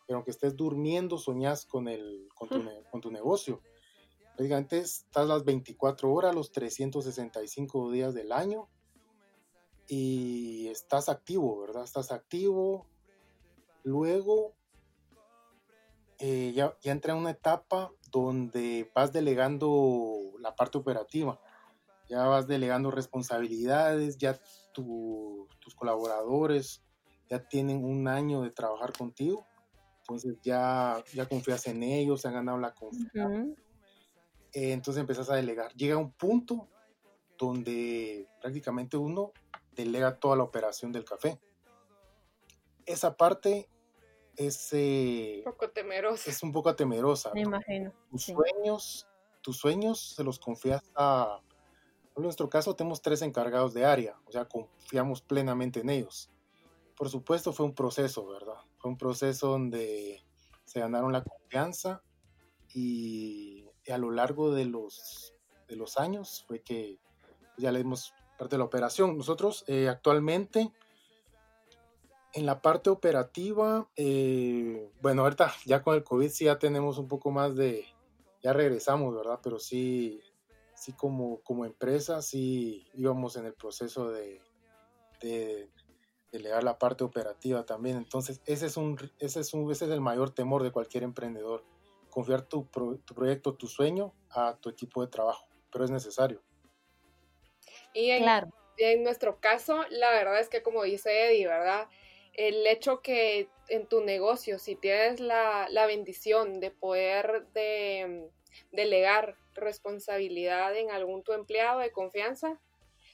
[0.06, 3.62] Pero aunque estés durmiendo, soñás con, el, con, tu, con tu negocio.
[4.38, 8.70] Prácticamente estás las 24 horas, los 365 días del año.
[9.88, 11.84] Y estás activo, ¿verdad?
[11.84, 12.86] Estás activo.
[13.84, 14.54] Luego
[16.20, 21.40] eh, ya, ya entré a una etapa donde vas delegando la parte operativa,
[22.08, 24.40] ya vas delegando responsabilidades, ya
[24.72, 26.84] tus colaboradores
[27.30, 29.46] ya tienen un año de trabajar contigo,
[30.00, 33.67] entonces ya, ya confías en ellos, han ganado la confianza.
[34.58, 35.72] Eh, entonces empiezas a delegar.
[35.76, 36.68] Llega un punto
[37.38, 39.32] donde prácticamente uno
[39.74, 41.40] delega toda la operación del café.
[42.88, 43.70] Esa parte
[44.36, 46.32] es, un poco temerosa.
[46.32, 47.32] es un poco temerosa.
[47.36, 47.94] Me imagino.
[48.10, 49.08] Tus sueños,
[49.44, 51.40] tus sueños se los confías a...
[52.16, 56.32] En nuestro caso tenemos tres encargados de área, o sea, confiamos plenamente en ellos.
[56.96, 58.58] Por supuesto fue un proceso, ¿verdad?
[58.80, 60.26] Fue un proceso donde
[60.66, 62.02] se ganaron la confianza
[62.74, 65.34] y, a lo largo de los,
[65.68, 67.00] de los años fue que
[67.58, 69.18] ya le dimos parte de la operación.
[69.18, 70.72] Nosotros eh, actualmente
[72.34, 77.08] En la parte operativa, eh, bueno, ahorita ya con el COVID sí ya tenemos un
[77.08, 77.86] poco más de,
[78.44, 79.40] ya regresamos, ¿verdad?
[79.42, 80.22] Pero sí,
[80.76, 84.42] sí como, como empresa, sí íbamos en el proceso de,
[85.22, 85.72] de
[86.32, 87.98] delegar la parte operativa también.
[87.98, 91.64] Entonces, ese es, un, ese es, un, ese es el mayor temor de cualquier emprendedor,
[92.18, 92.68] confiar tu,
[93.06, 96.42] tu proyecto, tu sueño a tu equipo de trabajo, pero es necesario.
[97.94, 98.50] Y en, claro.
[98.78, 101.88] en nuestro caso, la verdad es que como dice Eddie, ¿verdad?
[102.34, 108.32] El hecho que en tu negocio, si tienes la, la bendición de poder de,
[108.72, 112.60] delegar responsabilidad en algún tu empleado de confianza,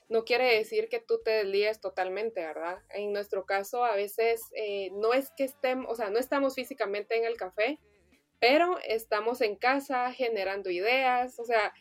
[0.08, 2.78] no quiere decir que tú te desligues totalmente, ¿verdad?
[2.90, 7.18] En nuestro caso, a veces eh, no es que estemos, o sea, no estamos físicamente
[7.18, 7.82] en el café,
[8.44, 11.74] pero estamos en casa generando ideas, o sea,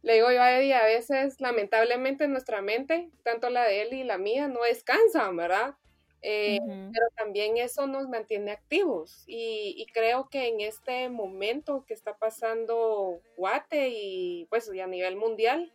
[0.00, 4.02] le digo yo a Eddie, a veces lamentablemente nuestra mente, tanto la de él y
[4.02, 5.74] la mía, no descansan, ¿verdad?
[6.22, 12.16] Eh, pero también eso nos mantiene activos y, creo que en este momento que está
[12.16, 15.74] pasando Guate y pues y a nivel mundial,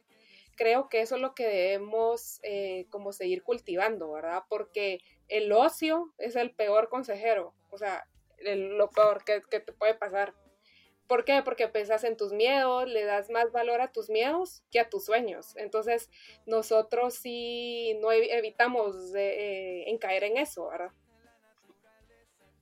[0.56, 4.46] creo que eso es lo que debemos eh, como seguir cultivando, ¿verdad?
[4.50, 4.98] Porque
[5.28, 8.08] el ocio es el peor consejero, o sea,
[8.44, 10.34] lo peor que, que te puede pasar.
[11.12, 11.42] ¿Por qué?
[11.44, 15.04] Porque pensás en tus miedos, le das más valor a tus miedos que a tus
[15.04, 15.54] sueños.
[15.58, 16.10] Entonces,
[16.46, 20.94] nosotros sí no evitamos de, en caer en eso, ¿verdad?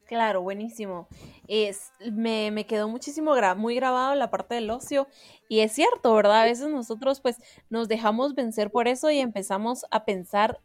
[0.06, 1.08] Claro, buenísimo.
[1.48, 5.08] Es, me, me quedó muchísimo muy grabado la parte del ocio
[5.48, 6.42] y es cierto, ¿verdad?
[6.42, 7.38] A veces nosotros pues
[7.70, 10.60] nos dejamos vencer por eso y empezamos a pensar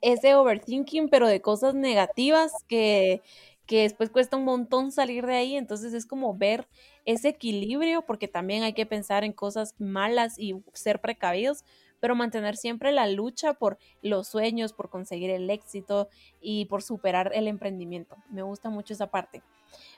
[0.00, 3.22] ese overthinking, pero de cosas negativas que,
[3.66, 5.56] que después cuesta un montón salir de ahí.
[5.56, 6.68] Entonces es como ver
[7.04, 11.64] ese equilibrio, porque también hay que pensar en cosas malas y ser precavidos,
[12.00, 16.08] pero mantener siempre la lucha por los sueños, por conseguir el éxito
[16.40, 18.16] y por superar el emprendimiento.
[18.30, 19.42] Me gusta mucho esa parte.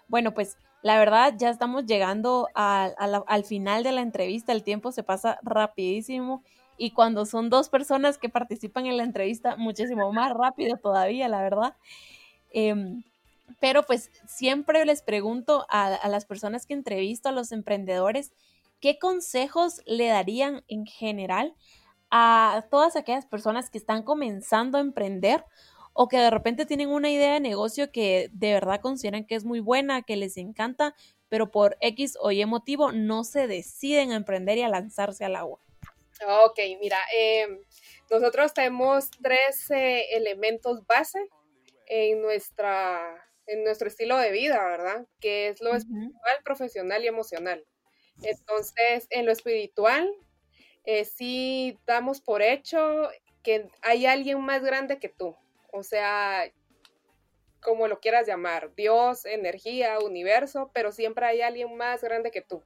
[0.09, 5.03] Bueno, pues la verdad ya estamos llegando al final de la entrevista, el tiempo se
[5.03, 6.43] pasa rapidísimo
[6.79, 11.43] y cuando son dos personas que participan en la entrevista, muchísimo más rápido todavía, la
[11.43, 11.75] verdad.
[12.53, 13.03] Em,
[13.61, 18.33] pero pues siempre les pregunto a, las personas que entrevisto, a los emprendedores,
[18.81, 21.55] ¿qué consejos le darían en general
[22.11, 25.45] a todas aquellas personas que están comenzando a emprender
[25.93, 29.45] o que de repente tienen una idea de negocio que de verdad consideran que es
[29.45, 30.95] muy buena, que les encanta,
[31.29, 35.37] pero por X o Y motivo no se deciden a emprender y a lanzarse al
[35.37, 35.59] agua?
[36.45, 37.61] Ok, mira, em,
[38.11, 41.19] nosotros tenemos tres eh, elementos base
[41.87, 45.07] en nuestra en nuestro estilo de vida, ¿verdad?
[45.21, 47.65] Que es lo espiritual, profesional y emocional.
[48.23, 50.11] Entonces, en lo espiritual,
[50.85, 53.11] eh, sí damos por hecho
[53.43, 55.37] que hay alguien más grande que tú.
[55.73, 56.51] O sea,
[57.61, 62.63] como lo quieras llamar, Dios, energía, universo, pero siempre hay alguien más grande que tú.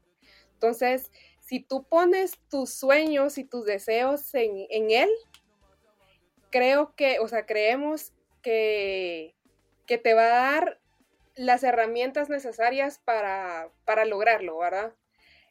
[0.53, 1.11] Entonces,
[1.41, 5.11] si tú pones tus sueños y tus deseos en, en Él,
[6.51, 8.13] creo que, o sea, creemos
[8.43, 9.35] que
[9.91, 10.81] que te va a dar
[11.35, 14.95] las herramientas necesarias para, para lograrlo, ¿verdad?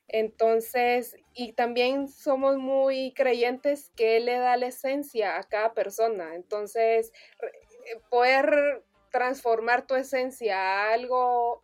[0.07, 6.35] Entonces, y también somos muy creyentes que Él le da la esencia a cada persona.
[6.35, 7.11] Entonces,
[7.41, 8.81] eh, poder
[9.11, 11.61] transformar tu esencia a algo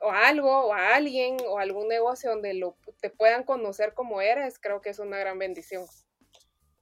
[0.00, 4.20] o a algo o a alguien o a algún negocio donde te puedan conocer como
[4.20, 5.84] eres, creo que es una gran bendición.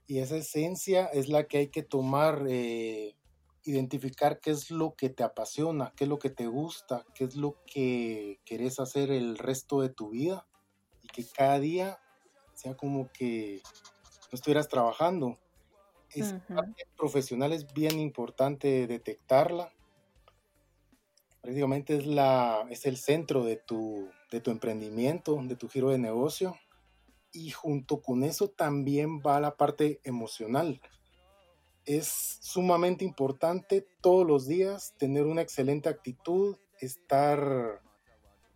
[0.07, 3.15] Y esa esencia es la que hay que tomar eh,
[3.65, 7.37] identificar qué es lo que te apasiona, qué es lo que te gusta, qué es
[7.37, 10.47] lo que querés hacer el resto de tu vida
[11.03, 11.99] y que cada día
[12.55, 13.63] sea como que
[14.31, 15.39] no estuvieras trabajando.
[16.11, 16.35] Es
[16.97, 19.73] profesional es bien importante detectarla.
[21.41, 25.99] Prácticamente es la es el centro de tu de tu emprendimiento, de tu giro de
[25.99, 26.57] negocio
[27.33, 30.81] y junto con eso también va la parte emocional
[31.87, 37.83] es sumamente importante todos los días tener una excelente actitud, estar,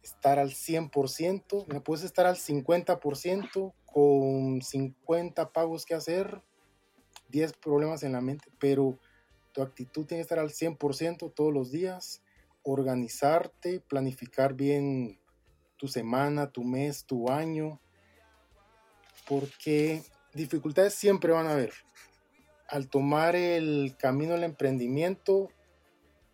[0.03, 6.43] estar al 100%, me puedes estar al 50% con 50 pagos que hacer,
[7.29, 8.99] 10 problemas en la mente, pero
[9.53, 12.23] tu actitud tiene que estar al 100% todos los días,
[12.63, 15.21] organizarte, planificar bien
[15.77, 17.81] tu semana, tu mes, tu año,
[19.29, 20.03] porque
[20.33, 21.73] dificultades siempre van a haber
[22.69, 25.49] al tomar el camino del emprendimiento,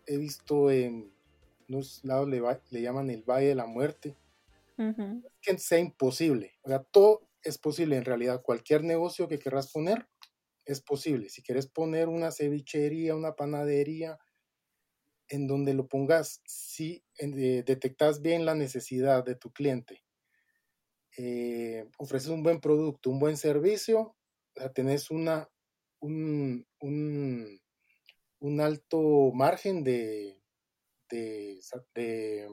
[0.05, 1.11] he visto en
[1.69, 4.15] unos lados le, llaman el Valle de la Muerte,
[5.41, 6.53] que sea imposible.
[6.63, 8.41] O sea, todo es posible en realidad.
[8.43, 10.07] Cualquier negocio que querrás poner
[10.65, 11.29] es posible.
[11.29, 14.19] Si quieres poner una cevichería, una panadería,
[15.29, 20.03] en donde lo pongas, si detectas bien la necesidad de tu cliente,
[21.17, 24.15] eh, ofreces un buen producto, un buen servicio,
[24.73, 25.49] tenés una,
[25.99, 30.41] un, un, alto margen de,
[31.09, 31.59] de,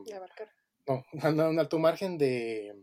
[0.87, 1.05] no,
[1.51, 2.75] un alto margen de,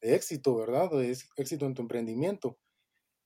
[0.00, 0.90] de éxito, ¿verdad?
[0.90, 2.58] De éxito en tu emprendimiento.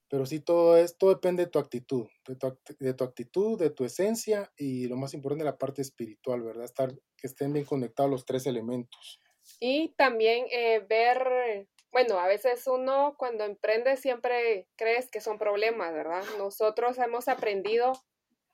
[0.09, 3.85] Pero sí, todo esto depende de tu actitud, de tu, de tu, actitud, de tu
[3.85, 6.65] esencia y lo más importante, la parte espiritual, ¿verdad?
[6.65, 9.21] Estar, que estén bien conectados los tres elementos.
[9.61, 15.93] Y también eh, ver, bueno, a veces uno cuando emprende siempre crees que son problemas,
[15.93, 16.23] ¿verdad?
[16.39, 17.93] Nosotros hemos aprendido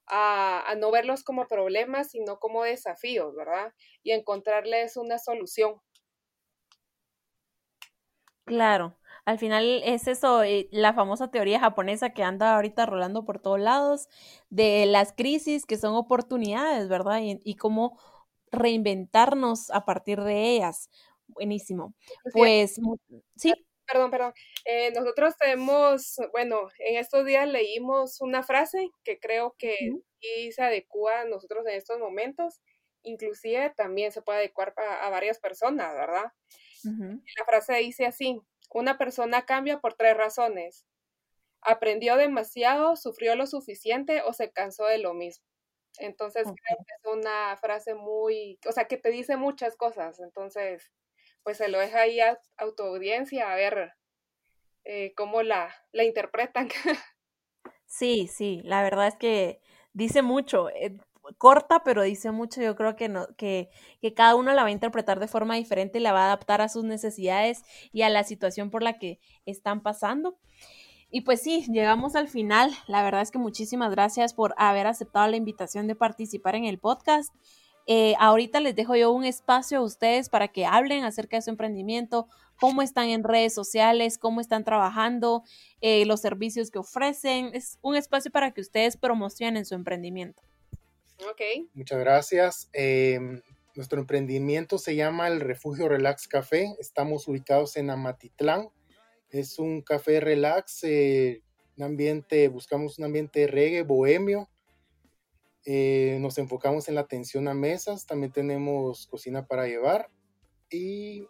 [0.06, 3.72] a, a no verlos como problemas, sino como desafíos, ¿verdad?
[4.02, 5.80] Y encontrarles una solución.
[8.44, 13.38] Claro, al final es eso, eh, la famosa teoría japonesa que anda ahorita rolando por
[13.38, 14.08] todos lados,
[14.50, 17.20] de las crisis que son oportunidades, ¿verdad?
[17.22, 17.98] Y, cómo
[18.52, 20.88] reinventarnos a partir de ellas.
[21.26, 21.94] Buenísimo.
[22.32, 22.78] Pues,
[23.36, 23.52] sí.
[23.86, 24.32] Perdón, perdón.
[24.64, 29.76] Eh, nosotros tenemos, bueno, en estos días leímos una frase que creo que
[30.20, 32.60] sí se adecua a nosotros en estos momentos.
[33.02, 36.32] Inclusive también se puede adecuar a, varias personas, ¿verdad?
[36.84, 38.40] La frase dice así,
[38.70, 40.86] una persona cambia por tres razones.
[41.60, 45.44] Aprendió demasiado, sufrió lo suficiente o se cansó de lo mismo.
[45.98, 50.20] Entonces creo que es una frase muy, o sea, que te dice muchas cosas.
[50.20, 50.92] Entonces,
[51.42, 52.38] pues se lo deja ahí a,
[52.76, 53.92] tu audiencia a ver
[54.84, 56.68] eh, cómo la, la interpretan.
[57.92, 59.60] Sí, sí, la verdad es que
[59.92, 60.70] dice mucho.
[60.70, 60.96] Eh,
[61.38, 62.62] corta, pero dice mucho.
[62.62, 63.68] Yo creo que, no, que,
[64.00, 66.60] que cada uno la va a interpretar de forma diferente y la va a adaptar
[66.62, 67.62] a sus necesidades
[67.92, 70.38] y a la situación por la que están pasando.
[71.14, 72.70] Y pues sí, llegamos al final.
[72.88, 76.78] La verdad es que muchísimas gracias por haber aceptado la invitación de participar en el
[76.78, 77.34] podcast.
[77.86, 81.50] Eh, ahorita les dejo yo un espacio a ustedes para que hablen acerca de su
[81.50, 85.42] emprendimiento, cómo están en redes sociales, cómo están trabajando,
[85.82, 87.50] eh, los servicios que ofrecen.
[87.52, 90.42] Es un espacio para que ustedes promocionen su emprendimiento.
[91.74, 92.70] Muchas gracias.
[92.72, 93.42] Em,
[93.74, 96.74] nuestro emprendimiento se llama el Refugio Relax Café.
[96.80, 98.70] Estamos ubicados en Amatitlán.
[99.32, 101.42] Es un café relax, eh,
[101.78, 104.50] un ambiente, buscamos un ambiente reggae, bohemio.
[105.64, 108.04] Eh, nos enfocamos en la atención a mesas.
[108.04, 110.10] También tenemos cocina para llevar.
[110.70, 111.26] Y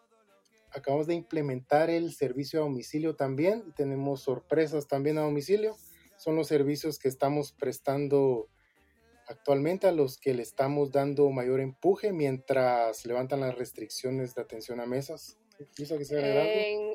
[0.72, 3.72] acabamos de implementar el servicio a domicilio también.
[3.76, 5.76] Tenemos sorpresas también a domicilio.
[6.16, 8.48] Son los servicios que estamos prestando
[9.28, 14.80] actualmente a los que le estamos dando mayor empuje mientras levantan las restricciones de atención
[14.80, 15.38] a mesas?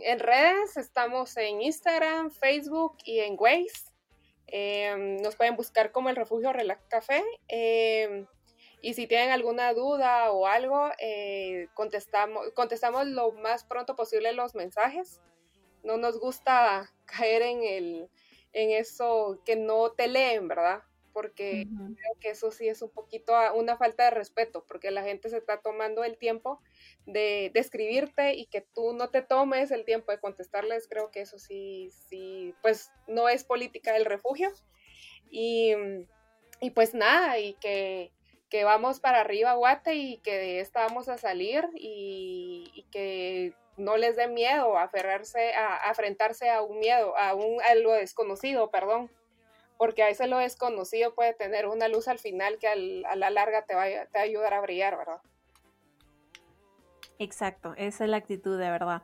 [0.03, 3.91] En, redes estamos en Instagram, Facebook y en Waze.
[4.47, 7.23] Em, nos pueden buscar como el refugio Relax Café.
[7.47, 8.25] Em,
[8.81, 14.55] y si tienen alguna duda o algo, eh, contestamos, contestamos lo más pronto posible los
[14.55, 15.21] mensajes.
[15.83, 18.09] No nos gusta caer en, el,
[18.53, 20.83] en eso que no te leen, ¿verdad?
[21.17, 25.29] Porque creo que eso sí es un poquito una falta de respeto, porque la gente
[25.29, 26.61] se está tomando el tiempo
[27.07, 31.39] de, escribirte y que tú no te tomes el tiempo de contestarles, creo que eso
[31.39, 34.51] sí, sí, pues no es política del refugio.
[35.31, 35.73] Y,
[36.75, 38.11] pues nada, y que,
[38.63, 44.15] vamos para arriba, Guate, y que de esta vamos a salir y, que no les
[44.17, 49.09] dé miedo aferrarse, a, a, enfrentarse a un miedo, a, un, a lo desconocido, perdón
[49.77, 53.63] porque a veces lo desconocido puede tener una luz al final que a la larga
[53.65, 55.21] te va, a ayudar a brillar, ¿verdad?
[57.19, 59.03] Exacto, esa es la actitud de verdad.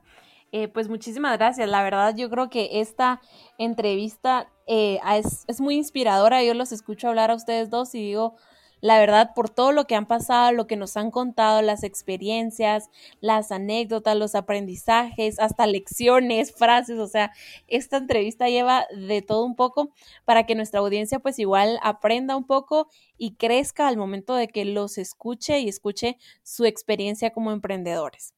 [0.51, 1.67] Eh, pues muchísimas gracias.
[1.67, 3.21] La verdad, yo creo que esta
[3.57, 6.43] entrevista eh, es, es, muy inspiradora.
[6.43, 8.35] Yo los escucho hablar a ustedes dos y digo,
[8.83, 12.89] la verdad, por todo lo que han pasado, lo que nos han contado, las experiencias,
[13.21, 17.31] las anécdotas, los aprendizajes, hasta lecciones, frases, o sea,
[17.69, 19.93] esta entrevista lleva de todo un poco
[20.25, 24.65] para que nuestra audiencia pues igual aprenda un poco y crezca al momento de que
[24.65, 28.33] los escuche y escuche su experiencia como emprendedores.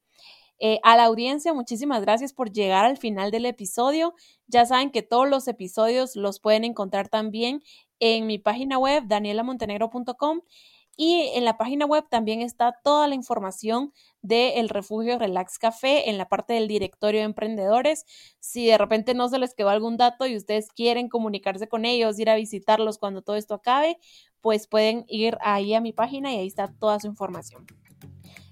[0.58, 4.14] Eh, a la audiencia, muchísimas gracias por llegar al final del episodio.
[4.46, 7.62] Ya saben que todos los episodios los pueden encontrar también
[8.00, 10.40] en mi página web, danielamontenegro.com.
[10.98, 13.92] Y en la página web también está toda la información
[14.22, 18.06] del refugio Relax Café en la parte del directorio de emprendedores.
[18.40, 22.18] Si de repente no se les quedó algún dato y ustedes quieren comunicarse con ellos,
[22.18, 23.98] ir a visitarlos cuando todo esto acabe,
[24.40, 27.66] pues pueden ir ahí a mi página y ahí está toda su información.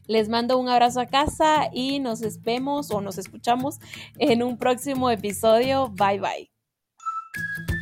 [0.07, 3.79] Les mando un abrazo a casa y nos vemos o nos escuchamos
[4.19, 5.89] en un próximo episodio.
[5.89, 7.74] Bye bye.